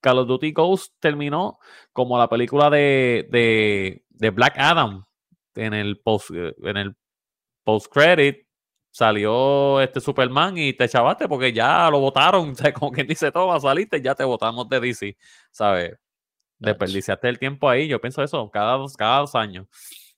[0.00, 1.58] Call of Duty Ghost terminó
[1.92, 5.04] como la película de, de, Black Adam.
[5.54, 6.96] En el post en el
[7.64, 8.46] post credit
[8.90, 14.00] salió este Superman y te chavaste porque ya lo votaron, como quien dice todo, saliste,
[14.00, 15.18] ya te votamos de DC,
[15.50, 15.98] ¿sabes?
[16.58, 19.66] Desperdiciaste el tiempo ahí, yo pienso eso, cada dos, cada dos años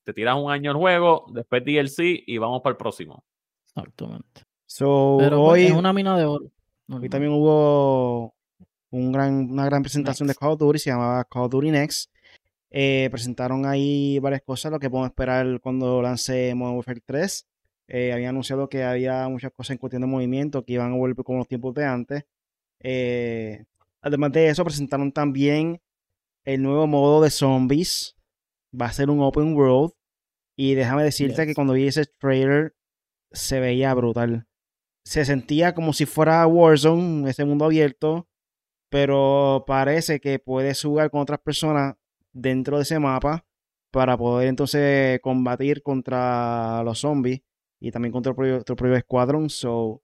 [0.04, 3.24] te tiras un año el juego, después DLC y vamos para el próximo.
[3.66, 4.42] Exactamente.
[4.66, 6.50] So, Pero pues, hoy, es una mina de oro.
[6.88, 8.34] Hoy también hubo
[8.90, 12.10] un gran, una gran presentación de Call of Duty, se llamaba Call of Duty Next.
[12.70, 17.46] Eh, presentaron ahí varias cosas, lo que podemos esperar cuando lance Modern Warfare 3.
[17.86, 21.24] Eh, habían anunciado que había muchas cosas en cuestión de movimiento que iban a volver
[21.24, 22.24] como los tiempos de antes.
[22.80, 23.64] Eh,
[24.00, 25.80] además de eso, presentaron también
[26.44, 28.13] el nuevo modo de zombies.
[28.80, 29.92] Va a ser un open world.
[30.56, 32.74] Y déjame decirte que cuando vi ese trailer
[33.32, 34.46] se veía brutal.
[35.04, 38.28] Se sentía como si fuera Warzone, ese mundo abierto,
[38.88, 41.96] pero parece que puedes jugar con otras personas
[42.32, 43.44] dentro de ese mapa
[43.90, 47.42] para poder entonces combatir contra los zombies
[47.80, 49.50] y también contra tu propio, tu propio escuadrón.
[49.50, 50.02] So,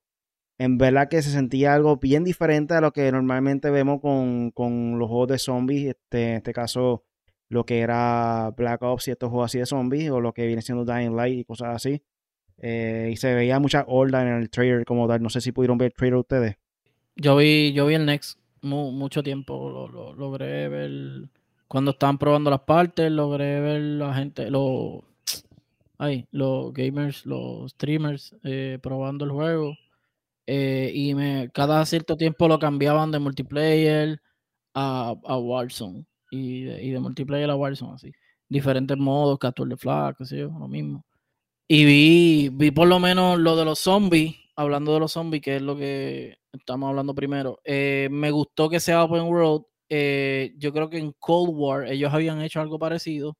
[0.58, 4.98] en verdad que se sentía algo bien diferente a lo que normalmente vemos con, con
[4.98, 5.86] los juegos de zombies.
[5.90, 7.04] Este, en este caso,
[7.50, 10.62] lo que era Black Ops y estos juegos así de zombies, o lo que viene
[10.62, 12.02] siendo Dying Light y cosas así.
[12.58, 15.22] Eh, y se veía mucha horda en el trailer como tal.
[15.22, 16.56] No sé si pudieron ver el trailer ustedes.
[17.16, 21.28] Yo vi, yo vi el Next mu- mucho tiempo, lo, lo- logré ver
[21.68, 25.02] cuando estaban probando las partes, logré ver la gente, los,
[25.98, 29.74] ay, los gamers, los streamers eh, probando el juego.
[30.46, 34.20] eh, y me, cada cierto tiempo lo cambiaban de multiplayer
[34.74, 36.06] a, a Warzone.
[36.30, 38.12] Y de, y de multiplayer a Warzone, así.
[38.48, 41.04] Diferentes modos, capture the flag, qué sé yo, lo mismo.
[41.68, 45.56] Y vi, vi por lo menos lo de los zombies, hablando de los zombies, que
[45.56, 47.60] es lo que estamos hablando primero.
[47.64, 49.64] eh, me gustó que sea Open World.
[49.88, 53.36] eh, yo creo que en Cold War ellos habían hecho algo parecido,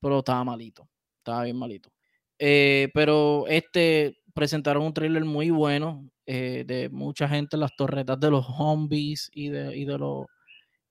[0.00, 0.88] pero estaba malito.
[1.18, 1.90] Estaba bien malito.
[2.38, 8.18] Eh, pero este presentaron un trailer muy bueno eh, de mucha gente en las torretas
[8.20, 10.26] de los zombies y de, y de los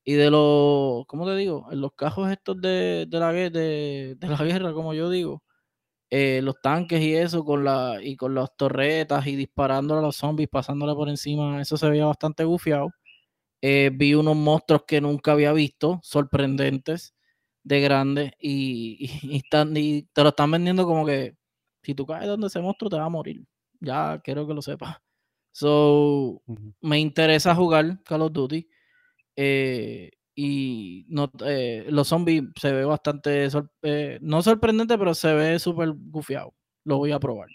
[0.04, 1.68] y de los, ¿cómo te digo?
[1.72, 5.44] En los cajos estos de, de la, de, de la guerra, como yo digo
[6.10, 10.16] eh, los tanques y eso, con la, y con las torretas y disparando a los
[10.18, 12.90] zombies, pasándole por encima, eso se veía bastante gufiado.
[13.62, 17.16] Eh, vi unos monstruos que nunca había visto, sorprendentes,
[17.64, 21.36] de grandes, y, y- y están, y te lo están vendiendo como que
[21.84, 23.46] si tú caes donde ese monstruo te va a morir.
[23.80, 24.98] Ya quiero que lo sepas.
[25.54, 26.42] So,
[26.82, 28.68] me interesa jugar Call of Duty.
[29.36, 35.34] Eh, y no, eh, los zombies se ve bastante, sor- eh, no sorprendente, pero se
[35.34, 36.54] ve súper gufiado.
[36.86, 37.50] Lo voy a probar.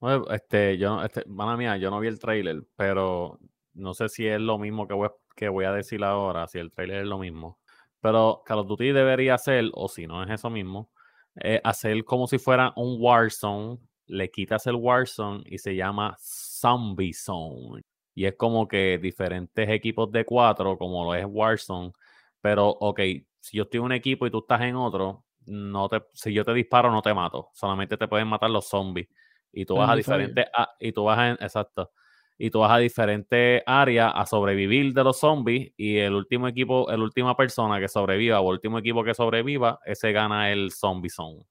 [0.00, 3.38] Bueno, este, yo, este, mala mía, yo no vi el trailer, pero
[3.74, 6.72] no sé si es lo mismo que voy, que voy a decir ahora, si el
[6.72, 7.58] trailer es lo mismo.
[8.00, 10.90] Pero Call of Duty debería ser, o si no es eso mismo,
[11.36, 17.14] eh, hacer como si fuera un Warzone, le quitas el Warzone y se llama Zombie
[17.14, 17.82] Zone.
[18.14, 21.92] Y es como que diferentes equipos de cuatro, como lo es Warzone.
[22.40, 23.00] Pero, ok,
[23.40, 26.44] si yo estoy en un equipo y tú estás en otro, no te, si yo
[26.44, 27.48] te disparo, no te mato.
[27.54, 29.08] Solamente te pueden matar los zombies.
[29.52, 31.90] Y tú vas a diferentes, a- y tú vas a, exacto.
[32.38, 35.72] Y tú vas a diferentes áreas a sobrevivir de los zombies.
[35.76, 39.78] Y el último equipo, la última persona que sobreviva o el último equipo que sobreviva,
[39.84, 41.44] ese gana el Zombie Zone.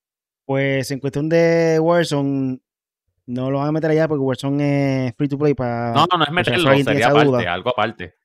[0.46, 2.60] Pues en cuestión de Warzone,
[3.28, 5.94] no lo van a meter allá porque Warzone es free to play para...
[5.94, 7.54] No, no, no es meterlo, sería aparte, duda.
[7.54, 8.16] algo aparte.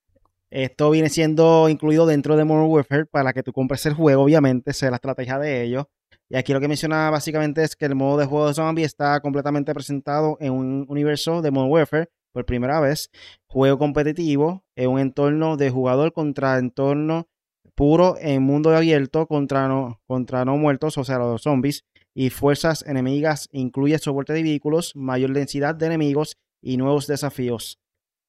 [0.51, 4.70] Esto viene siendo incluido dentro de Modern Warfare para que tú compres el juego, obviamente,
[4.70, 5.86] esa es la estrategia de ellos.
[6.28, 9.20] Y aquí lo que menciona básicamente es que el modo de juego de zombie está
[9.20, 13.11] completamente presentado en un universo de Modern Warfare por primera vez.
[13.47, 17.28] Juego competitivo en un entorno de jugador contra entorno
[17.74, 21.84] puro en mundo abierto contra no, contra no muertos, o sea, los zombies,
[22.19, 23.47] y fuerzas enemigas.
[23.53, 27.79] Incluye soporte de vehículos, mayor densidad de enemigos y nuevos desafíos.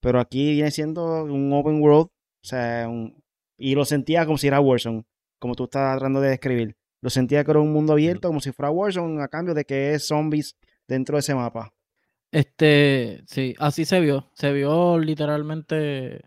[0.01, 2.11] Pero aquí viene siendo un open world, o
[2.45, 3.23] sea, un-
[3.57, 5.05] y lo sentía como si era Warzone,
[5.39, 6.75] como tú estás tratando de describir.
[7.01, 9.93] Lo sentía que era un mundo abierto, como si fuera Warzone, a cambio de que
[9.93, 11.73] es zombies dentro de ese mapa.
[12.31, 14.29] Este, sí, así se vio.
[14.33, 16.25] Se vio literalmente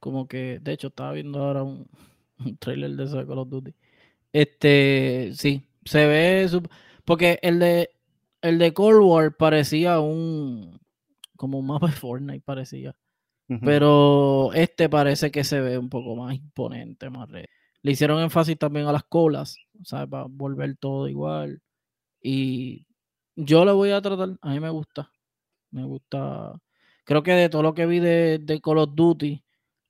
[0.00, 1.88] como que, de hecho, estaba viendo ahora un,
[2.44, 3.74] un trailer de eso de Call of Duty.
[4.34, 6.48] Este, sí, se ve
[7.10, 7.90] porque el de
[8.42, 10.80] el de Cold War parecía un
[11.36, 12.94] como un mapa de Fortnite parecía.
[13.64, 17.48] Pero este parece que se ve un poco más imponente, más re-
[17.82, 20.08] Le hicieron énfasis también a las colas, ¿sabes?
[20.08, 21.62] Para volver todo igual.
[22.22, 22.86] Y
[23.36, 25.10] yo lo voy a tratar, a mí me gusta.
[25.72, 26.60] Me gusta.
[27.04, 29.44] Creo que de todo lo que vi de, de Call of Duty,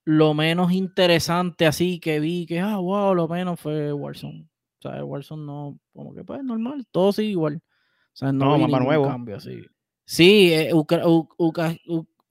[0.06, 4.49] lo menos interesante así que vi, que, ah, wow, lo menos fue Warzone.
[4.82, 7.56] O sea, Warzone no, como que pues normal, todo sigue igual.
[7.62, 9.06] O sea, no, No, mapa nuevo.
[9.06, 9.60] cambio así.
[10.04, 10.72] Sí, eh,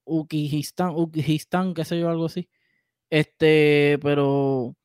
[0.06, 2.50] Ukijistán, Ukijistán, qué sé yo, algo así.
[3.10, 4.76] Este, pero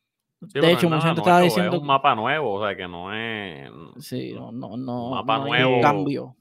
[0.53, 2.77] Sí, de hecho, no mucha gente estaba nuevo, diciendo Es un mapa nuevo, o sea
[2.77, 3.71] que no es.
[3.99, 5.81] Sí, no, no, no, mapa no nuevo.
[5.81, 6.37] cambio.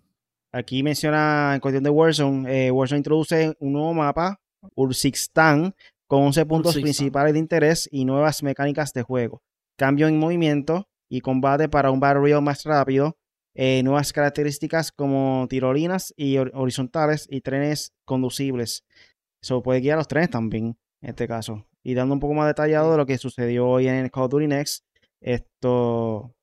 [0.52, 4.40] Aquí menciona en cuestión de Warzone, eh, Warzone introduce un nuevo mapa,
[4.76, 5.74] Ursixtán,
[6.06, 9.42] con 11 puntos principales de interés y nuevas mecánicas de juego.
[9.78, 13.20] Cambio en movimiento y combate para un Royale más rápido,
[13.54, 18.84] eh, nuevas características como tirolinas y horizontales y trenes conducibles.
[19.40, 21.68] Eso puede guiar los trenes también, en este caso.
[21.84, 24.48] Y dando un poco más detallado de lo que sucedió hoy en Call of Duty
[24.48, 24.86] Next,
[25.22, 26.34] esto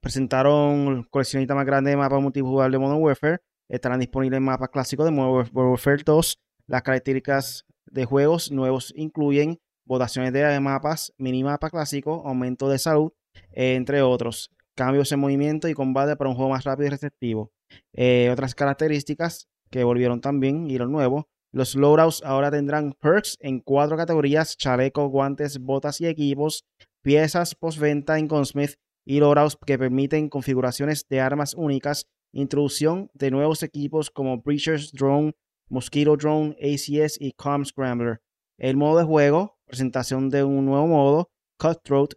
[0.00, 3.40] presentaron coleccionista más grande de mapas multijugador de Modern Warfare.
[3.68, 6.40] Estarán disponibles mapas clásicos de Modern Warfare 2.
[6.66, 13.12] Las características de juegos nuevos incluyen votaciones de mapas, minimapa clásico, aumento de salud,
[13.52, 14.50] entre otros.
[14.74, 17.52] Cambios en movimiento y combate para un juego más rápido y receptivo.
[17.92, 21.28] Eh, otras características que volvieron también y lo nuevo.
[21.52, 26.64] Los loadouts ahora tendrán perks en cuatro categorías: chaleco, guantes, botas y equipos,
[27.02, 28.74] piezas postventa en Gunsmith
[29.04, 35.34] y loadouts que permiten configuraciones de armas únicas, introducción de nuevos equipos como Breachers Drone,
[35.68, 38.20] Mosquito Drone, ACS y Com Scrambler.
[38.58, 42.14] El modo de juego, presentación de un nuevo modo, Cutthroat,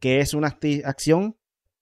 [0.00, 1.36] que es una acción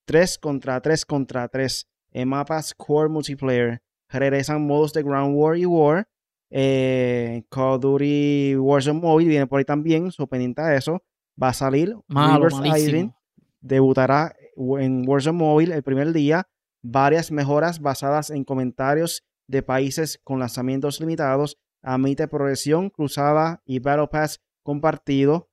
[0.07, 3.83] 3 contra 3 contra 3 en mapas Core Multiplayer.
[4.09, 6.09] Regresan modos de Ground War y War.
[6.51, 11.03] Eh, Call of Duty Warzone Mobile viene por ahí también, so pendiente a eso.
[11.41, 12.49] Va a salir Malo,
[13.61, 16.47] debutará en Warzone Mobile el primer día.
[16.83, 21.59] Varias mejoras basadas en comentarios de países con lanzamientos limitados.
[21.83, 25.51] Admite progresión cruzada y Battle Pass compartido.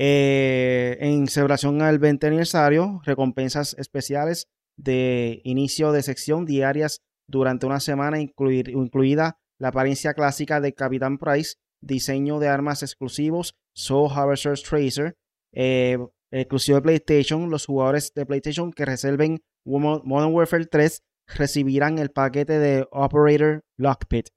[0.00, 4.46] Eh, en celebración al 20 aniversario, recompensas especiales
[4.76, 11.56] de inicio de sección diarias durante una semana, incluida la apariencia clásica de Capitán Price,
[11.82, 15.16] diseño de armas exclusivos, Soul Harvester's Tracer,
[15.52, 15.98] eh,
[16.30, 17.50] exclusivo de PlayStation.
[17.50, 24.28] Los jugadores de PlayStation que reserven Modern Warfare 3 recibirán el paquete de Operator Lockpit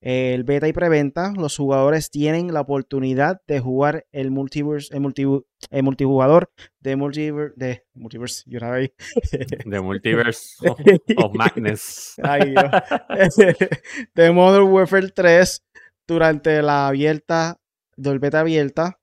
[0.00, 5.02] el beta y preventa, los jugadores tienen la oportunidad de jugar el multiverse, el,
[5.82, 8.60] multijugador de multiverse, de multiverse, yo
[9.66, 10.56] De multiverse
[11.18, 12.14] of, Magnus.
[14.14, 15.62] de Modern Warfare 3
[16.06, 17.60] durante la abierta,
[17.96, 18.96] del beta abierta.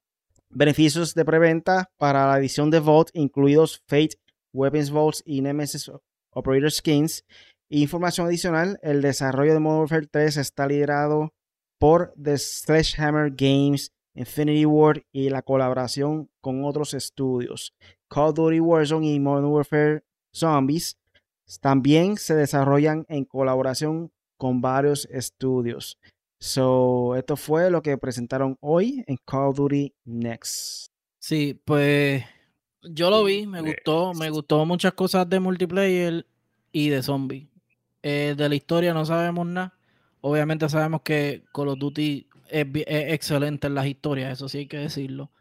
[0.49, 4.17] Beneficios de preventa para la edición de Vault, incluidos Fate,
[4.51, 5.91] Weapons Vaults y Nemesis
[6.31, 7.23] Operator Skins.
[7.69, 11.33] Información adicional, el desarrollo de Modern Warfare 3 está liderado
[11.77, 17.73] por The Sledgehammer Games, Infinity Ward y la colaboración con otros estudios.
[18.07, 20.03] Call of Duty Warzone y Modern Warfare
[20.33, 20.97] Zombies
[21.59, 25.97] también se desarrollan en colaboración con varios estudios.
[26.39, 30.91] So, esto fue lo que presentaron hoy en Call of Duty Next.
[31.19, 32.23] Sí, pues
[32.81, 36.25] yo lo vi, me gustó, me gustó muchas cosas de multiplayer
[36.71, 37.56] y de zombies.
[38.03, 39.73] Eh, de la historia no sabemos nada.
[40.21, 44.77] Obviamente sabemos que Call of Duty es, excelente en las historias, eso sí hay que
[44.77, 45.31] decirlo.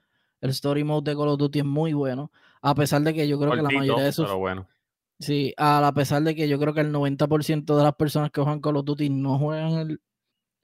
[0.41, 2.31] El story mode de Call of Duty es muy bueno,
[2.61, 4.33] a pesar de que yo creo que la mayoría de esos...
[4.35, 4.69] bueno.
[5.19, 8.61] Sí, a pesar de que yo creo que el 90% de las personas que juegan
[8.61, 9.99] Call of Duty no juegan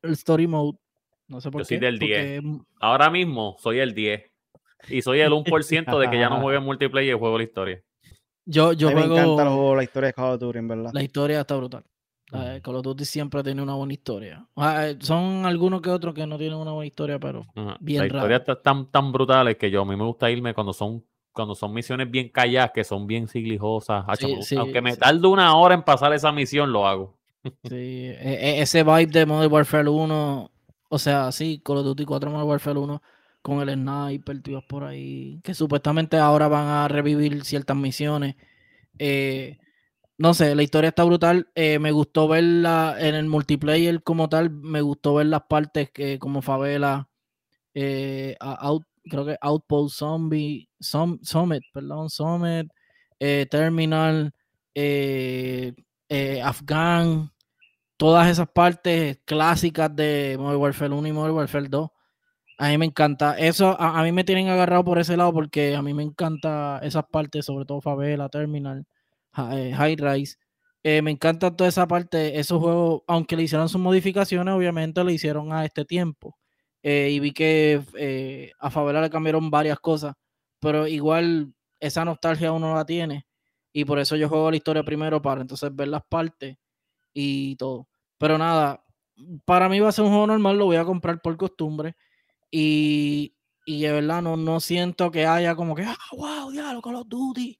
[0.02, 0.78] el, story mode.
[1.26, 1.74] No sé por yo qué.
[1.76, 2.42] Soy del 10.
[2.80, 4.30] Ahora mismo soy el 10.
[4.88, 7.82] Y soy el 1% de que ya no juegue multiplayer y juego la historia.
[8.44, 10.90] Yo, yo me encanta la historia de Call of Duty, en verdad.
[10.92, 11.84] La historia está brutal.
[12.62, 14.46] Call of Duty siempre tiene una buena historia.
[14.56, 17.44] Eh, son algunos que otros que no tienen una buena historia, pero
[17.80, 20.72] bien La historia está tan, tan brutal que yo a mí me gusta irme cuando
[20.72, 24.04] son cuando son misiones bien calladas, que son bien siglijosas.
[24.58, 27.18] Aunque me tarde una hora en pasar esa misión, lo hago.
[27.64, 30.50] Sí, e, e, ese vibe de Modern Warfare 1,
[30.90, 33.02] o sea, sí, Call of Duty 4 Modern Warfare 1
[33.42, 38.36] con el sniper, tíos por ahí, que supuestamente ahora van a revivir ciertas misiones.
[38.98, 39.58] Eh,
[40.18, 41.50] no sé, la historia está brutal.
[41.54, 44.50] Eh, me gustó verla en el multiplayer como tal.
[44.50, 47.08] Me gustó ver las partes que, como Favela,
[47.74, 48.36] eh,
[49.04, 52.70] creo que Outpost Zombie, Summit, perdón, Summit,
[53.18, 54.32] Terminal,
[56.42, 57.32] Afghan,
[57.96, 61.90] todas esas partes clásicas de Modern Warfare 1 y Modern Warfare 2.
[62.62, 63.36] A mí me encanta.
[63.38, 67.04] Eso, a, mí me tienen agarrado por ese lado porque a mí me encanta esas
[67.10, 68.86] partes, sobre todo Favela, Terminal.
[69.50, 70.36] Eh, High Rise.
[70.84, 72.38] Eh, me encanta toda esa parte.
[72.38, 76.38] Esos juegos, aunque le hicieron sus modificaciones, obviamente le hicieron a este tiempo.
[76.84, 80.14] Eh, y vi que a Favela le cambiaron varias cosas,
[80.60, 83.26] pero igual esa nostalgia uno la tiene.
[83.72, 86.56] Y por eso yo juego la historia primero para entonces ver las partes
[87.12, 87.88] y todo.
[88.18, 88.84] Pero nada,
[89.44, 91.96] para mí va a ser un juego normal, lo voy a comprar por costumbre.
[92.52, 93.34] Y,
[93.66, 97.08] y de verdad no, no siento que haya como que, ah, wow, diablo, Call of
[97.08, 97.58] Duty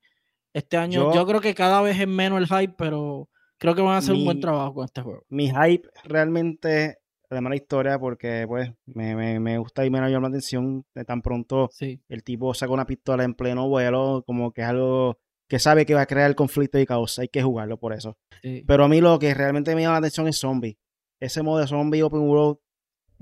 [0.55, 3.28] este año yo, creo que cada vez es menos el hype, pero
[3.59, 5.24] creo que van a hacer un buen trabajo con este juego.
[5.28, 6.99] Mi hype realmente,
[7.30, 11.22] además la historia, porque pues me, me, gusta y me llama la atención de tan
[11.22, 15.18] pronto el tipo saca una pistola en pleno vuelo, como que es algo
[15.49, 17.18] que sabe que va a crear conflicto y caos.
[17.18, 18.18] Hay que jugarlo por eso.
[18.43, 18.64] Sí.
[18.66, 20.78] Pero a mí lo que realmente me llama la atención es zombie.
[21.20, 22.59] Ese modo de zombie open world,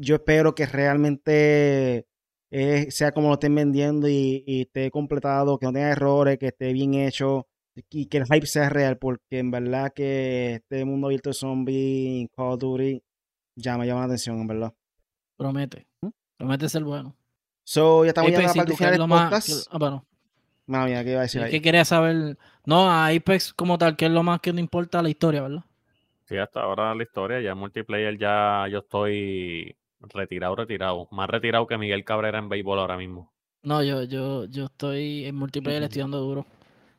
[0.00, 2.06] yo espero que realmente
[2.50, 6.48] eh, sea como lo estén vendiendo y, y esté completado, que no tenga errores, que
[6.48, 7.46] esté bien hecho
[7.90, 12.28] y que el hype sea real, porque en verdad que este mundo abierto de zombie,
[12.36, 13.02] Call of Duty,
[13.56, 14.74] ya me llama la atención, en verdad.
[15.36, 15.86] Promete.
[16.00, 16.08] ¿Mm?
[16.36, 17.16] Promete ser bueno.
[17.64, 19.48] So, ya estamos Apex, llegando a la parte tú, final ¿qué es del más- podcast.
[19.48, 20.06] qué- ah, bueno,
[20.66, 21.50] Mala mía, ¿qué iba a decir ahí?
[21.50, 22.38] ¿qué quería saber?
[22.64, 25.64] No, a Apex como tal, que es lo más que no importa la historia, ¿verdad?
[26.24, 31.08] Sí, hasta ahora la historia, ya en multiplayer ya yo estoy retirado, retirado.
[31.10, 33.32] Más retirado que Miguel Cabrera en béisbol ahora mismo.
[33.62, 36.46] No, yo, yo, yo estoy en multiplayer, le estoy dando duro.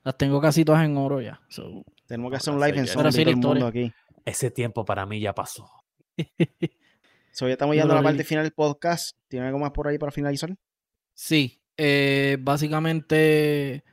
[0.04, 1.42] Las tengo casi todas en oro ya.
[1.50, 1.84] so.
[2.08, 3.92] Tenemos que hacer un live en zombie, sí todo el mundo aquí.
[4.26, 5.70] Ese tiempo para mí ya pasó.
[7.34, 9.16] So, ya estamos llegando a la parte final del podcast.
[9.30, 10.54] ¿Tiene algo más por ahí para finalizar?
[11.14, 13.84] Sí, eh, básicamente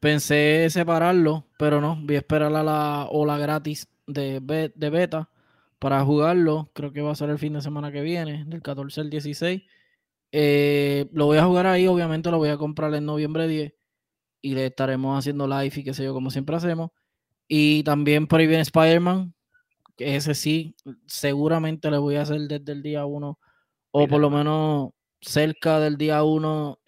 [0.00, 5.28] pensé separarlo, pero no, voy a esperar a la ola gratis de, be- de beta
[5.78, 6.70] para jugarlo.
[6.74, 9.62] Creo que va a ser el fin de semana que viene, del 14 al 16.
[10.32, 13.72] Eh, lo voy a jugar ahí, obviamente lo voy a comprar en noviembre 10
[14.42, 16.90] y le estaremos haciendo live y qué sé yo, como siempre hacemos.
[17.48, 19.34] Y también por ahí viene Spider-Man,
[19.96, 23.38] que ese sí, seguramente le voy a hacer desde el día 1
[23.92, 26.80] o por lo menos cerca del día 1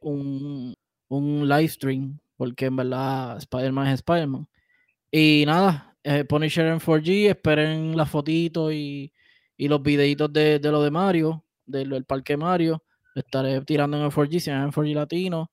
[0.00, 0.74] un,
[1.08, 4.48] un live stream, porque en verdad Spider-Man es Spider-Man.
[5.10, 9.12] Y nada, eh, Punisher en 4G, esperen las fotitos y,
[9.56, 12.82] y los videitos de, de lo de Mario, del, del parque Mario.
[13.14, 15.50] Estaré tirando en el 4G, si no en 4G Latino.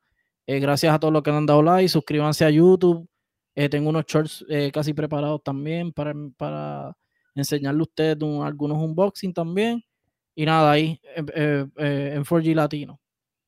[0.47, 3.08] Eh, gracias a todos los que han dado like, suscríbanse a YouTube.
[3.56, 6.95] Eh, tengo unos shorts eh, casi preparados también para, para
[7.34, 9.84] enseñarle a ustedes un- algunos unboxing también.
[10.36, 12.99] Y nada, ahí en 4G Latino,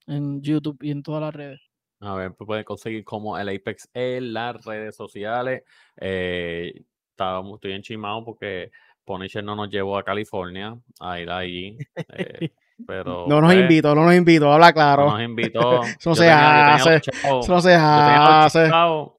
[0.07, 1.59] en YouTube y en todas las redes.
[1.99, 5.63] A ver, pues pueden conseguir como el Apex en las redes sociales.
[5.97, 6.83] Eh,
[7.17, 8.71] estábamos, estoy enchimado porque
[9.03, 11.77] Punisher no nos llevó a California a ir allí.
[12.13, 12.49] eh,
[12.87, 15.05] pero No nos pues, invito, no nos invito, habla no claro.
[15.11, 15.81] nos invitó.
[15.83, 18.29] Eso no se tenía- yo tenía hace, los chavos, Eso no se yo tenía los
[18.55, 18.69] hace.
[18.69, 19.11] chavos,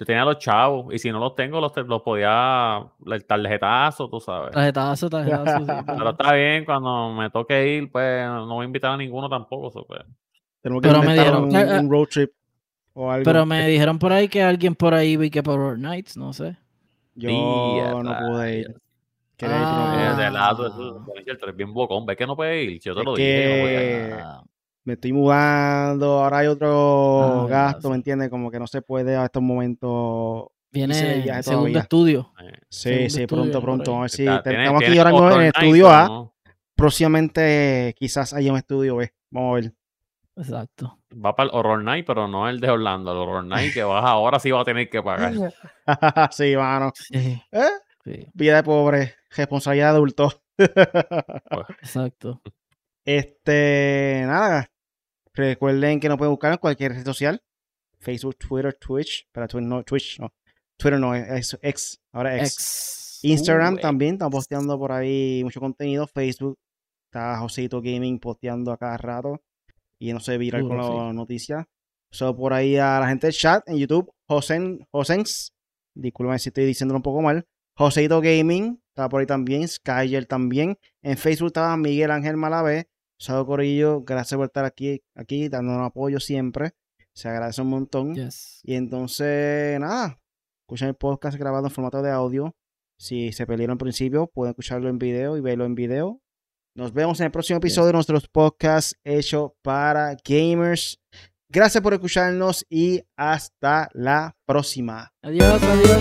[0.00, 4.18] yo tenía los chavos, y si no los tengo, los, los podía el tarjetazo, tú
[4.20, 4.50] sabes.
[4.52, 8.92] Tarjetazo, tarjetazo, sí, Pero está bien, cuando me toque ir, pues no voy a invitar
[8.92, 9.70] a ninguno tampoco.
[9.70, 10.00] so, pues.
[10.60, 12.30] Tenemos que Pero me dieron- un, eh, eh, un road trip
[12.94, 13.24] o algo.
[13.24, 16.56] Pero me dijeron por ahí que alguien por ahí vi que por Nights, no sé.
[17.18, 18.74] Yo Día, no pude ir.
[19.36, 20.16] Quería Ah.
[20.16, 22.80] De lado, eso, tú eres bien bocón, ves que no puede ir.
[22.80, 23.28] Yo te Es lo dije.
[23.34, 24.42] que no Ah,
[24.84, 28.30] Me estoy mudando, ahora hay otro Ah, gasto, ¿me entiendes?
[28.30, 30.46] Como que no se puede a estos momentos.
[30.72, 31.80] viene el segundo todavía.
[31.80, 32.32] estudio.
[32.38, 32.44] Sí,
[32.88, 33.96] Segundo sí, estudio, pronto, pronto.
[33.96, 36.04] A ver si estamos aquí ahora mismo en el estudio A.
[36.08, 36.34] no-
[36.74, 39.12] Próximamente quizás haya un estudio B.
[39.30, 39.74] Vamos a ver.
[40.36, 40.97] Exacto.
[41.12, 43.12] Va para el Horror Night, pero no el de Orlando.
[43.12, 45.32] El Horror Night que vas ahora sí va a tener que pagar.
[46.32, 46.92] sí, mano.
[47.12, 47.40] ¿Eh?
[48.04, 50.42] sí, Vida de pobre, responsabilidad de adulto.
[51.80, 52.42] exacto.
[53.04, 54.70] Este, nada.
[55.32, 57.42] Recuerden que nos pueden buscar en cualquier red social.
[58.00, 59.28] Facebook, Twitter, Twitch.
[59.32, 60.32] Para Twitter no, Twitch no.
[60.76, 62.00] Twitter no, es X.
[62.12, 62.52] Ahora X.
[62.52, 62.98] Ex.
[63.22, 66.06] Instagram Uh, también, estamos posteando por ahí mucho contenido.
[66.06, 66.58] Facebook,
[67.06, 69.40] está Joseito Gaming posteando a cada rato.
[69.98, 70.96] Y no sé, viral con sí.
[70.96, 71.66] las noticias.
[72.10, 75.52] So, por ahí a la gente del chat en YouTube, Josen, Josens,
[75.94, 77.46] disculpen si estoy diciéndolo un poco mal.
[77.76, 79.68] Joseito Gaming, está por ahí también.
[79.68, 80.78] Skyer también.
[81.02, 82.88] En Facebook estaba Miguel Ángel Malavé.
[83.20, 86.72] Sado Corillo, gracias por estar aquí, aquí dándonos apoyo siempre.
[87.12, 88.14] Se agradece un montón.
[88.14, 88.60] Yes.
[88.62, 90.20] Y entonces, nada,
[90.62, 92.54] escuchen el podcast grabado en formato de audio.
[92.96, 96.20] Si se perdieron al principio, pueden escucharlo en video y verlo en video.
[96.78, 101.00] Nos vemos en el próximo episodio de nuestros podcasts hecho para gamers.
[101.48, 105.12] Gracias por escucharnos y hasta la próxima.
[105.20, 106.00] Adiós, adiós.